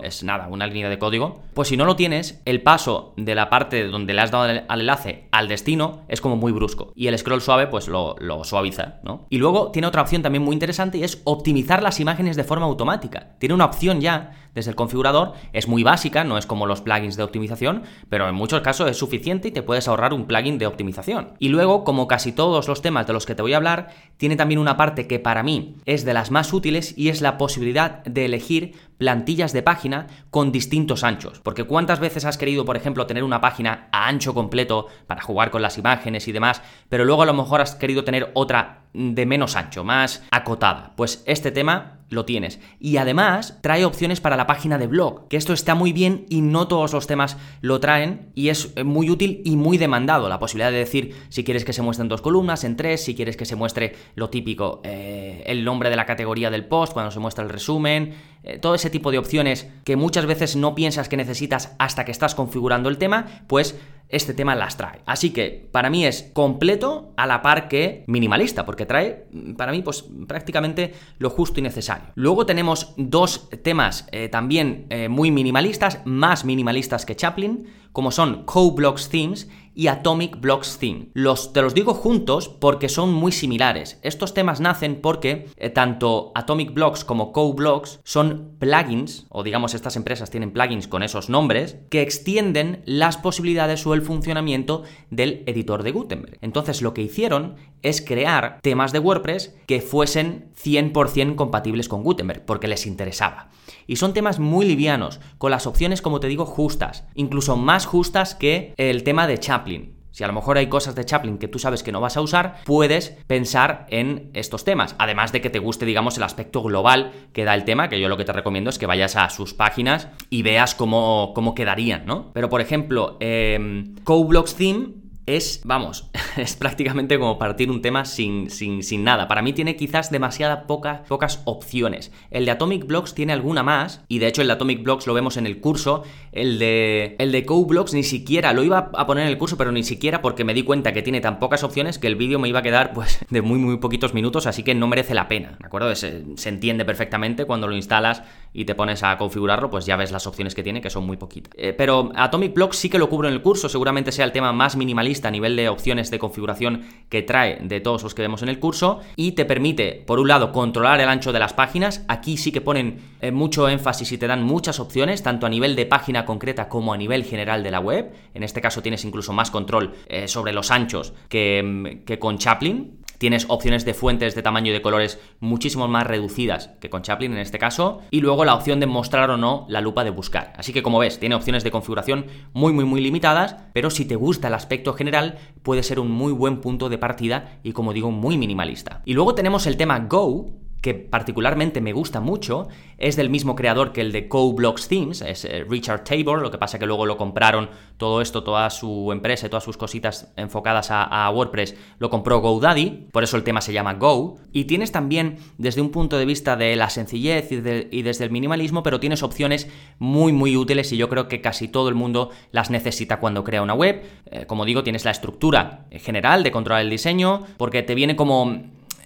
es 0.03 0.23
nada, 0.23 0.47
una 0.47 0.67
línea 0.67 0.89
de 0.89 0.99
código, 0.99 1.41
pues 1.53 1.67
si 1.69 1.77
no 1.77 1.85
lo 1.85 1.95
tienes, 1.95 2.41
el 2.45 2.61
paso 2.61 3.13
de 3.17 3.35
la 3.35 3.49
parte 3.49 3.87
donde 3.87 4.13
le 4.13 4.21
has 4.21 4.31
dado 4.31 4.43
al 4.45 4.81
enlace 4.81 5.27
al 5.31 5.47
destino 5.47 6.03
es 6.07 6.21
como 6.21 6.35
muy 6.35 6.51
brusco. 6.51 6.91
Y 6.95 7.07
el 7.07 7.17
scroll 7.17 7.41
suave 7.41 7.67
pues 7.67 7.87
lo, 7.87 8.15
lo 8.19 8.43
suaviza, 8.43 8.99
¿no? 9.03 9.27
Y 9.29 9.37
luego 9.37 9.71
tiene 9.71 9.87
otra 9.87 10.01
opción 10.01 10.21
también 10.21 10.43
muy 10.43 10.53
interesante 10.53 10.97
y 10.97 11.03
es 11.03 11.21
optimizar 11.23 11.81
las 11.81 11.99
imágenes 11.99 12.35
de 12.35 12.43
forma 12.43 12.65
automática. 12.65 13.35
Tiene 13.39 13.55
una 13.55 13.65
opción 13.65 14.01
ya 14.01 14.31
desde 14.53 14.71
el 14.71 14.75
configurador, 14.75 15.33
es 15.53 15.67
muy 15.67 15.83
básica, 15.83 16.23
no 16.23 16.37
es 16.37 16.45
como 16.45 16.65
los 16.65 16.81
plugins 16.81 17.15
de 17.15 17.23
optimización, 17.23 17.83
pero 18.09 18.27
en 18.27 18.35
muchos 18.35 18.61
casos 18.61 18.89
es 18.89 18.97
suficiente 18.97 19.47
y 19.47 19.51
te 19.51 19.63
puedes 19.63 19.87
ahorrar 19.87 20.13
un 20.13 20.25
plugin 20.25 20.57
de 20.57 20.67
optimización. 20.67 21.33
Y 21.39 21.49
luego, 21.49 21.83
como 21.83 22.07
casi 22.07 22.31
todos 22.31 22.67
los 22.67 22.81
temas 22.81 23.07
de 23.07 23.13
los 23.13 23.25
que 23.25 23.35
te 23.35 23.41
voy 23.41 23.53
a 23.53 23.57
hablar, 23.57 23.89
tiene 24.17 24.35
también 24.35 24.59
una 24.59 24.77
parte 24.77 25.07
que 25.07 25.19
para 25.19 25.43
mí 25.43 25.77
es 25.85 26.05
de 26.05 26.13
las 26.13 26.31
más 26.31 26.53
útiles 26.53 26.93
y 26.97 27.09
es 27.09 27.21
la 27.21 27.37
posibilidad 27.37 28.03
de 28.03 28.25
elegir 28.25 28.75
plantillas 29.01 29.51
de 29.51 29.63
página 29.63 30.05
con 30.29 30.51
distintos 30.51 31.03
anchos. 31.03 31.39
Porque 31.39 31.63
cuántas 31.63 31.99
veces 31.99 32.23
has 32.23 32.37
querido, 32.37 32.65
por 32.65 32.77
ejemplo, 32.77 33.07
tener 33.07 33.23
una 33.23 33.41
página 33.41 33.87
a 33.91 34.07
ancho 34.07 34.35
completo 34.35 34.89
para 35.07 35.23
jugar 35.23 35.49
con 35.49 35.63
las 35.63 35.79
imágenes 35.79 36.27
y 36.27 36.31
demás, 36.31 36.61
pero 36.87 37.03
luego 37.03 37.23
a 37.23 37.25
lo 37.25 37.33
mejor 37.33 37.61
has 37.61 37.73
querido 37.73 38.03
tener 38.03 38.29
otra 38.35 38.83
de 38.93 39.25
menos 39.25 39.55
ancho, 39.55 39.83
más 39.83 40.23
acotada. 40.29 40.93
Pues 40.95 41.23
este 41.25 41.49
tema 41.49 42.01
lo 42.09 42.25
tienes. 42.25 42.59
Y 42.79 42.97
además 42.97 43.57
trae 43.61 43.85
opciones 43.85 44.19
para 44.19 44.35
la 44.35 44.45
página 44.45 44.77
de 44.77 44.87
blog, 44.87 45.27
que 45.29 45.37
esto 45.37 45.53
está 45.53 45.75
muy 45.75 45.93
bien 45.93 46.25
y 46.29 46.41
no 46.41 46.67
todos 46.67 46.93
los 46.93 47.07
temas 47.07 47.37
lo 47.61 47.79
traen 47.79 48.31
y 48.35 48.49
es 48.49 48.75
muy 48.83 49.09
útil 49.09 49.41
y 49.45 49.55
muy 49.55 49.77
demandado. 49.77 50.27
La 50.27 50.37
posibilidad 50.37 50.71
de 50.71 50.77
decir 50.77 51.15
si 51.29 51.43
quieres 51.43 51.63
que 51.63 51.73
se 51.73 51.81
muestren 51.81 52.09
dos 52.09 52.21
columnas, 52.21 52.65
en 52.65 52.75
tres, 52.75 53.03
si 53.03 53.15
quieres 53.15 53.37
que 53.37 53.45
se 53.45 53.55
muestre 53.55 53.95
lo 54.15 54.29
típico, 54.29 54.81
eh, 54.83 55.43
el 55.47 55.63
nombre 55.63 55.89
de 55.89 55.95
la 55.95 56.05
categoría 56.05 56.51
del 56.51 56.65
post, 56.65 56.93
cuando 56.93 57.11
se 57.11 57.19
muestra 57.19 57.45
el 57.45 57.49
resumen, 57.49 58.13
eh, 58.43 58.57
todo 58.57 58.75
ese 58.75 58.89
tipo 58.89 59.11
de 59.11 59.17
opciones 59.17 59.67
que 59.83 59.95
muchas 59.95 60.25
veces 60.25 60.55
no 60.55 60.75
piensas 60.75 61.09
que 61.09 61.17
necesitas 61.17 61.75
hasta 61.79 62.05
que 62.05 62.11
estás 62.11 62.35
configurando 62.35 62.89
el 62.89 62.97
tema, 62.97 63.43
pues 63.47 63.75
este 64.11 64.33
tema 64.33 64.55
las 64.55 64.77
trae. 64.77 65.01
Así 65.05 65.31
que 65.31 65.69
para 65.71 65.89
mí 65.89 66.05
es 66.05 66.29
completo 66.33 67.13
a 67.17 67.25
la 67.25 67.41
par 67.41 67.67
que 67.67 68.03
minimalista, 68.07 68.65
porque 68.65 68.85
trae 68.85 69.25
para 69.57 69.71
mí 69.71 69.81
pues 69.81 70.03
prácticamente 70.27 70.93
lo 71.17 71.29
justo 71.29 71.59
y 71.59 71.63
necesario. 71.63 72.09
Luego 72.15 72.45
tenemos 72.45 72.93
dos 72.97 73.49
temas 73.63 74.07
eh, 74.11 74.27
también 74.29 74.85
eh, 74.89 75.07
muy 75.07 75.31
minimalistas, 75.31 75.99
más 76.05 76.45
minimalistas 76.45 77.05
que 77.05 77.15
Chaplin, 77.15 77.67
como 77.91 78.11
son 78.11 78.43
Co-Blocks 78.43 79.09
Themes 79.09 79.49
y 79.73 79.87
Atomic 79.87 80.39
Blocks 80.39 80.77
Theme. 80.77 81.09
Los, 81.13 81.53
te 81.53 81.61
los 81.61 81.73
digo 81.73 81.93
juntos 81.93 82.49
porque 82.49 82.89
son 82.89 83.13
muy 83.13 83.31
similares. 83.31 83.99
Estos 84.01 84.33
temas 84.33 84.59
nacen 84.59 85.01
porque 85.01 85.49
eh, 85.57 85.69
tanto 85.69 86.31
Atomic 86.35 86.73
Blocks 86.73 87.03
como 87.03 87.31
Co-Blocks 87.31 87.99
son 88.03 88.55
plugins, 88.59 89.25
o 89.29 89.43
digamos 89.43 89.73
estas 89.73 89.95
empresas 89.95 90.29
tienen 90.29 90.51
plugins 90.51 90.87
con 90.87 91.03
esos 91.03 91.29
nombres, 91.29 91.77
que 91.89 92.01
extienden 92.01 92.81
las 92.85 93.17
posibilidades 93.17 93.85
o 93.87 93.93
el 93.93 94.01
funcionamiento 94.01 94.83
del 95.09 95.43
editor 95.45 95.83
de 95.83 95.91
Gutenberg. 95.91 96.37
Entonces 96.41 96.81
lo 96.81 96.93
que 96.93 97.01
hicieron 97.01 97.55
es 97.81 98.01
crear 98.01 98.59
temas 98.61 98.91
de 98.91 98.99
WordPress 98.99 99.55
que 99.65 99.81
fuesen 99.81 100.50
100% 100.63 101.35
compatibles 101.35 101.89
con 101.89 102.03
Gutenberg, 102.03 102.45
porque 102.45 102.67
les 102.67 102.85
interesaba. 102.85 103.49
Y 103.87 103.97
son 103.97 104.13
temas 104.13 104.39
muy 104.39 104.65
livianos, 104.65 105.19
con 105.37 105.51
las 105.51 105.67
opciones, 105.67 106.01
como 106.01 106.19
te 106.19 106.27
digo, 106.27 106.45
justas, 106.45 107.05
incluso 107.15 107.57
más 107.57 107.85
justas 107.85 108.35
que 108.35 108.73
el 108.77 109.03
tema 109.03 109.27
de 109.27 109.39
Chaplin. 109.39 110.01
Si 110.11 110.25
a 110.25 110.27
lo 110.27 110.33
mejor 110.33 110.57
hay 110.57 110.67
cosas 110.67 110.93
de 110.93 111.05
Chaplin 111.05 111.37
que 111.37 111.47
tú 111.47 111.57
sabes 111.57 111.83
que 111.83 111.93
no 111.93 112.01
vas 112.01 112.17
a 112.17 112.21
usar, 112.21 112.57
puedes 112.65 113.17
pensar 113.27 113.85
en 113.89 114.29
estos 114.33 114.65
temas. 114.65 114.95
Además 114.99 115.31
de 115.31 115.39
que 115.39 115.49
te 115.49 115.59
guste, 115.59 115.85
digamos, 115.85 116.17
el 116.17 116.23
aspecto 116.23 116.61
global 116.61 117.13
que 117.31 117.45
da 117.45 117.55
el 117.55 117.63
tema, 117.63 117.87
que 117.87 117.99
yo 117.99 118.09
lo 118.09 118.17
que 118.17 118.25
te 118.25 118.33
recomiendo 118.33 118.69
es 118.69 118.77
que 118.77 118.85
vayas 118.85 119.15
a 119.15 119.29
sus 119.29 119.53
páginas 119.53 120.09
y 120.29 120.43
veas 120.43 120.75
cómo, 120.75 121.31
cómo 121.33 121.55
quedarían, 121.55 122.05
¿no? 122.05 122.31
Pero, 122.33 122.49
por 122.49 122.59
ejemplo, 122.59 123.17
eh, 123.21 123.85
CoBlocks 124.03 124.55
Theme 124.55 125.01
es, 125.25 125.61
vamos, 125.63 126.09
es 126.37 126.55
prácticamente 126.55 127.19
como 127.19 127.37
partir 127.37 127.69
un 127.69 127.81
tema 127.81 128.05
sin, 128.05 128.49
sin, 128.49 128.83
sin 128.83 129.03
nada. 129.03 129.27
Para 129.27 129.41
mí 129.41 129.53
tiene 129.53 129.75
quizás 129.75 130.11
demasiadas 130.11 130.65
pocas, 130.65 131.01
pocas 131.07 131.41
opciones. 131.45 132.11
El 132.31 132.45
de 132.45 132.51
Atomic 132.51 132.85
Blocks 132.85 133.13
tiene 133.13 133.33
alguna 133.33 133.63
más, 133.63 134.01
y 134.07 134.19
de 134.19 134.27
hecho 134.27 134.41
el 134.41 134.47
de 134.47 134.53
Atomic 134.53 134.83
Blocks 134.83 135.07
lo 135.07 135.13
vemos 135.13 135.37
en 135.37 135.45
el 135.45 135.59
curso. 135.59 136.03
El 136.31 136.59
de, 136.59 137.15
el 137.19 137.31
de 137.31 137.45
ni 137.93 138.03
siquiera, 138.03 138.53
lo 138.53 138.63
iba 138.63 138.89
a 138.93 139.05
poner 139.05 139.25
en 139.25 139.29
el 139.29 139.37
curso, 139.37 139.57
pero 139.57 139.71
ni 139.71 139.83
siquiera 139.83 140.21
porque 140.21 140.43
me 140.43 140.53
di 140.53 140.63
cuenta 140.63 140.93
que 140.93 141.01
tiene 141.01 141.21
tan 141.21 141.39
pocas 141.39 141.63
opciones 141.63 141.99
que 141.99 142.07
el 142.07 142.15
vídeo 142.15 142.39
me 142.39 142.47
iba 142.47 142.59
a 142.59 142.63
quedar 142.63 142.93
pues 142.93 143.19
de 143.29 143.41
muy 143.41 143.59
muy 143.59 143.77
poquitos 143.77 144.13
minutos, 144.13 144.47
así 144.47 144.63
que 144.63 144.73
no 144.73 144.87
merece 144.87 145.13
la 145.13 145.27
pena, 145.27 145.57
¿de 145.59 145.65
acuerdo? 145.65 145.93
Se, 145.95 146.23
se 146.35 146.49
entiende 146.49 146.85
perfectamente 146.85 147.45
cuando 147.45 147.67
lo 147.67 147.75
instalas 147.75 148.23
y 148.53 148.65
te 148.65 148.75
pones 148.75 149.03
a 149.03 149.17
configurarlo, 149.17 149.69
pues 149.69 149.85
ya 149.85 149.95
ves 149.95 150.11
las 150.11 150.27
opciones 150.27 150.55
que 150.55 150.63
tiene, 150.63 150.81
que 150.81 150.89
son 150.89 151.05
muy 151.05 151.17
poquitas. 151.17 151.53
Eh, 151.57 151.73
pero 151.73 152.11
Atomic 152.15 152.53
Blocks 152.53 152.77
sí 152.77 152.89
que 152.89 152.97
lo 152.97 153.09
cubro 153.09 153.27
en 153.27 153.33
el 153.33 153.41
curso, 153.41 153.69
seguramente 153.69 154.11
sea 154.11 154.25
el 154.25 154.31
tema 154.31 154.51
más 154.53 154.75
minimalista 154.75 155.10
a 155.27 155.31
nivel 155.31 155.55
de 155.55 155.69
opciones 155.69 156.09
de 156.11 156.19
configuración 156.19 156.83
que 157.09 157.21
trae 157.21 157.59
de 157.61 157.81
todos 157.81 158.03
los 158.03 158.15
que 158.15 158.21
vemos 158.21 158.41
en 158.41 158.49
el 158.49 158.59
curso 158.59 159.01
y 159.15 159.33
te 159.33 159.45
permite, 159.45 160.03
por 160.05 160.19
un 160.19 160.27
lado, 160.27 160.51
controlar 160.51 161.01
el 161.01 161.09
ancho 161.09 161.33
de 161.33 161.39
las 161.39 161.53
páginas. 161.53 162.05
Aquí 162.07 162.37
sí 162.37 162.51
que 162.51 162.61
ponen 162.61 162.99
eh, 163.21 163.31
mucho 163.31 163.67
énfasis 163.67 164.11
y 164.11 164.17
te 164.17 164.27
dan 164.27 164.43
muchas 164.43 164.79
opciones, 164.79 165.23
tanto 165.23 165.45
a 165.45 165.49
nivel 165.49 165.75
de 165.75 165.85
página 165.85 166.25
concreta 166.25 166.69
como 166.69 166.93
a 166.93 166.97
nivel 166.97 167.23
general 167.23 167.63
de 167.63 167.71
la 167.71 167.79
web. 167.79 168.11
En 168.33 168.43
este 168.43 168.61
caso 168.61 168.81
tienes 168.81 169.03
incluso 169.05 169.33
más 169.33 169.51
control 169.51 169.93
eh, 170.07 170.27
sobre 170.27 170.53
los 170.53 170.71
anchos 170.71 171.13
que, 171.27 171.61
mm, 171.63 172.05
que 172.05 172.19
con 172.19 172.37
Chaplin. 172.37 173.00
Tienes 173.21 173.45
opciones 173.49 173.85
de 173.85 173.93
fuentes 173.93 174.33
de 174.33 174.41
tamaño 174.41 174.71
y 174.71 174.73
de 174.73 174.81
colores 174.81 175.19
muchísimo 175.39 175.87
más 175.87 176.07
reducidas 176.07 176.71
que 176.79 176.89
con 176.89 177.03
Chaplin 177.03 177.33
en 177.33 177.37
este 177.37 177.59
caso. 177.59 178.01
Y 178.09 178.19
luego 178.19 178.45
la 178.45 178.55
opción 178.55 178.79
de 178.79 178.87
mostrar 178.87 179.29
o 179.29 179.37
no 179.37 179.67
la 179.69 179.79
lupa 179.79 180.03
de 180.03 180.09
buscar. 180.09 180.53
Así 180.57 180.73
que 180.73 180.81
como 180.81 180.97
ves, 180.97 181.19
tiene 181.19 181.35
opciones 181.35 181.63
de 181.63 181.69
configuración 181.69 182.25
muy 182.53 182.73
muy 182.73 182.83
muy 182.83 182.99
limitadas, 182.99 183.57
pero 183.73 183.91
si 183.91 184.05
te 184.05 184.15
gusta 184.15 184.47
el 184.47 184.55
aspecto 184.55 184.93
general, 184.93 185.37
puede 185.61 185.83
ser 185.83 185.99
un 185.99 186.09
muy 186.09 186.33
buen 186.33 186.61
punto 186.61 186.89
de 186.89 186.97
partida 186.97 187.59
y 187.61 187.73
como 187.73 187.93
digo, 187.93 188.09
muy 188.09 188.39
minimalista. 188.39 189.03
Y 189.05 189.13
luego 189.13 189.35
tenemos 189.35 189.67
el 189.67 189.77
tema 189.77 189.99
Go, 189.99 190.47
que 190.81 190.95
particularmente 190.95 191.79
me 191.79 191.93
gusta 191.93 192.19
mucho, 192.19 192.67
es 192.97 193.15
del 193.15 193.29
mismo 193.29 193.55
creador 193.55 193.93
que 193.93 194.01
el 194.01 194.11
de 194.11 194.27
CoBlocks 194.27 194.87
Themes, 194.87 195.21
es 195.21 195.45
eh, 195.45 195.63
Richard 195.67 196.03
Tabor, 196.03 196.41
lo 196.41 196.49
que 196.49 196.57
pasa 196.57 196.79
que 196.79 196.87
luego 196.87 197.05
lo 197.05 197.17
compraron 197.17 197.69
todo 197.97 198.19
esto, 198.19 198.43
toda 198.43 198.67
su 198.71 199.11
empresa 199.11 199.45
y 199.45 199.49
todas 199.49 199.63
sus 199.63 199.77
cositas 199.77 200.33
enfocadas 200.35 200.87
a, 200.89 201.29
WordPress, 201.29 201.75
lo 201.99 202.09
compró 202.09 202.39
GoDaddy, 202.39 203.09
por 203.11 203.23
eso 203.23 203.37
el 203.37 203.43
tema 203.43 203.61
se 203.61 203.73
llama 203.73 203.93
Go, 203.93 204.39
y 204.51 204.65
tienes 204.65 204.91
también 204.91 205.37
desde 205.59 205.81
un 205.81 205.91
punto 205.91 206.17
de 206.17 206.25
vista 206.25 206.55
de 206.55 206.75
la 206.75 206.89
sencillez 206.89 207.51
y, 207.51 207.61
desde 208.01 208.23
el 208.23 208.31
minimalismo, 208.31 208.81
pero 208.81 208.99
tienes 208.99 209.21
opciones 209.21 209.69
muy 209.99 210.33
muy 210.33 210.57
útiles 210.57 210.91
y 210.91 210.97
yo 210.97 211.09
creo 211.09 211.27
que 211.27 211.41
casi 211.41 211.67
todo 211.67 211.89
el 211.89 211.95
mundo 211.95 212.31
las 212.51 212.71
necesita 212.71 213.19
cuando 213.19 213.43
crea 213.43 213.61
una 213.61 213.75
web, 213.75 214.01
eh, 214.25 214.45
como 214.47 214.65
digo, 214.65 214.83
tienes 214.83 215.05
la 215.05 215.11
estructura 215.11 215.85
general 215.91 216.41
de 216.41 216.51
controlar 216.51 216.81
el 216.81 216.89
diseño, 216.89 217.43
porque 217.57 217.83
te 217.83 217.93
viene 217.93 218.15
como 218.15 218.61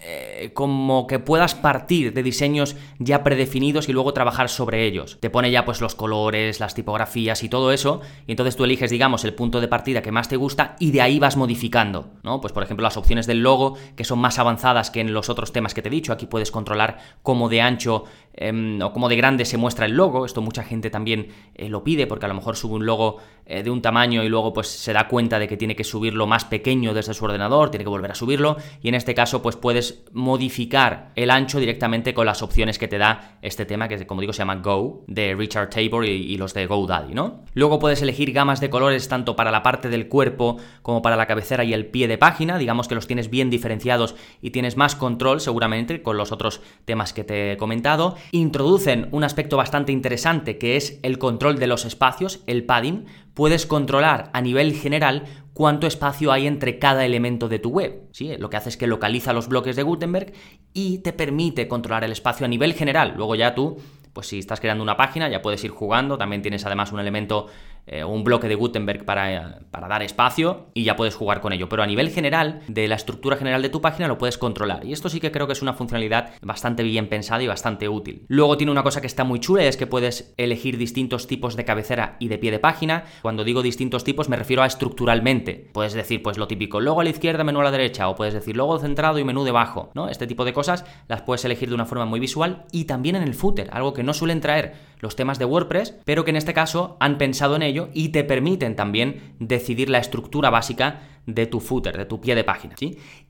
eh, 0.07 0.51
como 0.53 1.07
que 1.07 1.17
puedas 1.17 1.55
partir 1.55 2.13
de 2.13 2.21
diseños 2.21 2.75
ya 2.99 3.23
predefinidos 3.23 3.89
y 3.89 3.93
luego 3.93 4.13
trabajar 4.13 4.49
sobre 4.49 4.85
ellos. 4.85 5.17
Te 5.19 5.31
pone 5.31 5.49
ya 5.49 5.65
pues 5.65 5.81
los 5.81 5.95
colores, 5.95 6.59
las 6.59 6.75
tipografías 6.75 7.41
y 7.41 7.49
todo 7.49 7.71
eso, 7.71 8.01
y 8.27 8.31
entonces 8.33 8.55
tú 8.55 8.65
eliges, 8.65 8.91
digamos, 8.91 9.25
el 9.25 9.33
punto 9.33 9.61
de 9.61 9.67
partida 9.67 10.03
que 10.03 10.11
más 10.11 10.29
te 10.29 10.35
gusta 10.35 10.75
y 10.79 10.91
de 10.91 11.01
ahí 11.01 11.17
vas 11.17 11.37
modificando, 11.37 12.11
¿no? 12.21 12.39
Pues 12.39 12.53
por 12.53 12.61
ejemplo 12.61 12.83
las 12.83 12.97
opciones 12.97 13.25
del 13.25 13.41
logo, 13.41 13.77
que 13.95 14.03
son 14.03 14.19
más 14.19 14.37
avanzadas 14.37 14.91
que 14.91 15.01
en 15.01 15.11
los 15.11 15.29
otros 15.29 15.51
temas 15.51 15.73
que 15.73 15.81
te 15.81 15.89
he 15.89 15.91
dicho, 15.91 16.13
aquí 16.13 16.27
puedes 16.27 16.51
controlar 16.51 16.99
cómo 17.23 17.49
de 17.49 17.61
ancho 17.61 18.03
em, 18.35 18.81
o 18.81 18.93
cómo 18.93 19.09
de 19.09 19.15
grande 19.15 19.45
se 19.45 19.57
muestra 19.57 19.85
el 19.85 19.93
logo, 19.93 20.25
esto 20.25 20.41
mucha 20.41 20.63
gente 20.63 20.89
también 20.89 21.29
eh, 21.55 21.69
lo 21.69 21.83
pide 21.83 22.07
porque 22.07 22.25
a 22.25 22.29
lo 22.29 22.35
mejor 22.35 22.55
sube 22.55 22.75
un 22.75 22.85
logo 22.85 23.17
eh, 23.45 23.63
de 23.63 23.69
un 23.69 23.81
tamaño 23.81 24.23
y 24.23 24.29
luego 24.29 24.53
pues 24.53 24.67
se 24.67 24.93
da 24.93 25.07
cuenta 25.07 25.39
de 25.39 25.47
que 25.47 25.57
tiene 25.57 25.75
que 25.75 25.83
subirlo 25.83 26.27
más 26.27 26.45
pequeño 26.45 26.93
desde 26.93 27.13
su 27.13 27.25
ordenador, 27.25 27.69
tiene 27.69 27.83
que 27.83 27.89
volver 27.89 28.11
a 28.11 28.15
subirlo, 28.15 28.57
y 28.81 28.89
en 28.89 28.95
este 28.95 29.13
caso 29.13 29.41
pues 29.41 29.55
puedes 29.55 30.03
modificar 30.13 31.11
el 31.15 31.31
ancho 31.31 31.59
directamente 31.59 32.13
con 32.13 32.25
las 32.25 32.41
opciones 32.41 32.79
que 32.79 32.87
te 32.87 32.97
da 32.97 33.37
este 33.41 33.65
tema 33.65 33.87
que 33.87 34.05
como 34.07 34.21
digo 34.21 34.33
se 34.33 34.39
llama 34.39 34.55
Go 34.55 35.03
de 35.07 35.35
Richard 35.35 35.69
Tabor 35.69 36.05
y, 36.05 36.35
los 36.37 36.53
de 36.53 36.65
GoDaddy, 36.65 37.13
¿no? 37.13 37.43
Luego 37.53 37.79
puedes 37.79 38.01
elegir 38.01 38.31
gamas 38.31 38.59
de 38.59 38.69
colores 38.69 39.07
tanto 39.07 39.35
para 39.35 39.51
la 39.51 39.63
parte 39.63 39.89
del 39.89 40.07
cuerpo 40.07 40.57
como 40.81 41.01
para 41.01 41.15
la 41.15 41.27
cabecera 41.27 41.63
y 41.63 41.73
el 41.73 41.85
pie 41.85 42.07
de 42.07 42.17
página, 42.17 42.57
digamos 42.57 42.87
que 42.87 42.95
los 42.95 43.07
tienes 43.07 43.29
bien 43.29 43.49
diferenciados 43.49 44.15
y 44.41 44.51
tienes 44.51 44.75
más 44.75 44.95
control 44.95 45.39
seguramente 45.39 46.01
con 46.01 46.17
los 46.17 46.31
otros 46.31 46.61
temas 46.85 47.13
que 47.13 47.23
te 47.23 47.53
he 47.53 47.57
comentado. 47.57 48.15
Introducen 48.31 49.07
un 49.11 49.23
aspecto 49.23 49.57
bastante 49.57 49.91
interesante 49.91 50.57
que 50.57 50.75
es 50.75 50.99
el 51.03 51.17
control 51.17 51.57
de 51.57 51.67
los 51.67 51.85
espacios, 51.85 52.43
el 52.47 52.65
padding. 52.65 53.05
Puedes 53.33 53.65
controlar 53.65 54.29
a 54.33 54.41
nivel 54.41 54.73
general 54.73 55.23
cuánto 55.53 55.87
espacio 55.87 56.31
hay 56.31 56.47
entre 56.47 56.79
cada 56.79 57.05
elemento 57.05 57.47
de 57.47 57.59
tu 57.59 57.69
web. 57.69 58.07
¿sí? 58.11 58.35
Lo 58.37 58.49
que 58.49 58.57
hace 58.57 58.69
es 58.69 58.77
que 58.77 58.87
localiza 58.87 59.33
los 59.33 59.47
bloques 59.47 59.75
de 59.75 59.83
Gutenberg 59.83 60.33
y 60.73 60.99
te 60.99 61.13
permite 61.13 61.67
controlar 61.67 62.03
el 62.03 62.11
espacio 62.11 62.45
a 62.45 62.49
nivel 62.49 62.73
general. 62.73 63.13
Luego 63.15 63.35
ya 63.35 63.55
tú, 63.55 63.77
pues 64.13 64.27
si 64.27 64.39
estás 64.39 64.59
creando 64.59 64.83
una 64.83 64.97
página, 64.97 65.29
ya 65.29 65.41
puedes 65.41 65.63
ir 65.63 65.71
jugando. 65.71 66.17
También 66.17 66.41
tienes 66.41 66.65
además 66.65 66.91
un 66.91 66.99
elemento 66.99 67.47
eh, 67.87 68.03
un 68.03 68.23
bloque 68.23 68.47
de 68.47 68.55
Gutenberg 68.55 69.05
para, 69.05 69.59
para, 69.69 69.87
dar 69.87 70.01
espacio 70.01 70.67
y 70.73 70.83
ya 70.83 70.95
puedes 70.95 71.15
jugar 71.15 71.41
con 71.41 71.53
ello. 71.53 71.69
Pero 71.69 71.83
a 71.83 71.87
nivel 71.87 72.09
general, 72.09 72.61
de 72.67 72.87
la 72.87 72.95
estructura 72.95 73.37
general 73.37 73.61
de 73.61 73.69
tu 73.69 73.81
página 73.81 74.07
lo 74.07 74.17
puedes 74.17 74.37
controlar. 74.37 74.85
Y 74.85 74.93
esto 74.93 75.09
sí 75.09 75.19
que 75.19 75.31
creo 75.31 75.45
que 75.45 75.53
es 75.53 75.61
una 75.61 75.73
funcionalidad 75.73 76.33
bastante 76.41 76.83
bien 76.83 77.09
pensada 77.09 77.43
y 77.43 77.47
bastante 77.47 77.87
útil. 77.87 78.25
Luego 78.27 78.57
tiene 78.57 78.71
una 78.71 78.83
cosa 78.83 79.01
que 79.01 79.07
está 79.07 79.23
muy 79.23 79.39
chula 79.39 79.63
y 79.63 79.67
es 79.67 79.77
que 79.77 79.87
puedes 79.87 80.33
elegir 80.37 80.77
distintos 80.77 81.27
tipos 81.27 81.55
de 81.55 81.65
cabecera 81.65 82.17
y 82.19 82.27
de 82.27 82.39
pie 82.39 82.51
de 82.51 82.59
página. 82.59 83.05
Cuando 83.21 83.43
digo 83.43 83.61
distintos 83.61 84.03
tipos 84.03 84.29
me 84.29 84.37
refiero 84.37 84.63
a 84.63 84.65
estructuralmente. 84.65 85.69
Puedes 85.73 85.93
decir 85.93 86.23
pues 86.23 86.37
lo 86.37 86.47
típico, 86.47 86.79
logo 86.79 87.01
a 87.01 87.03
la 87.03 87.11
izquierda, 87.11 87.43
menú 87.43 87.61
a 87.61 87.63
la 87.63 87.71
derecha, 87.71 88.09
o 88.09 88.15
puedes 88.15 88.33
decir 88.33 88.57
logo 88.57 88.79
centrado 88.79 89.19
y 89.19 89.23
menú 89.23 89.43
debajo, 89.43 89.91
¿no? 89.93 90.09
Este 90.09 90.27
tipo 90.27 90.43
de 90.43 90.53
cosas 90.53 90.85
las 91.07 91.21
puedes 91.21 91.45
elegir 91.45 91.69
de 91.69 91.75
una 91.75 91.85
forma 91.85 92.05
muy 92.05 92.19
visual 92.19 92.65
y 92.71 92.85
también 92.85 93.15
en 93.15 93.23
el 93.23 93.35
footer, 93.35 93.69
algo 93.71 93.93
que 93.93 94.03
no 94.03 94.13
suelen 94.13 94.41
traer 94.41 94.73
los 94.99 95.15
temas 95.15 95.37
de 95.37 95.45
WordPress, 95.45 95.95
pero 96.03 96.23
que 96.23 96.31
en 96.31 96.37
este 96.37 96.53
caso 96.53 96.97
han 96.99 97.17
pensado 97.17 97.55
en 97.55 97.61
ello 97.61 97.74
y 97.93 98.09
te 98.09 98.23
permiten 98.23 98.75
también 98.75 99.35
decidir 99.39 99.89
la 99.89 99.99
estructura 99.99 100.49
básica 100.49 101.01
de 101.25 101.47
tu 101.47 101.59
footer, 101.59 101.97
de 101.97 102.05
tu 102.05 102.21
pie 102.21 102.35
de 102.35 102.43
página. 102.43 102.75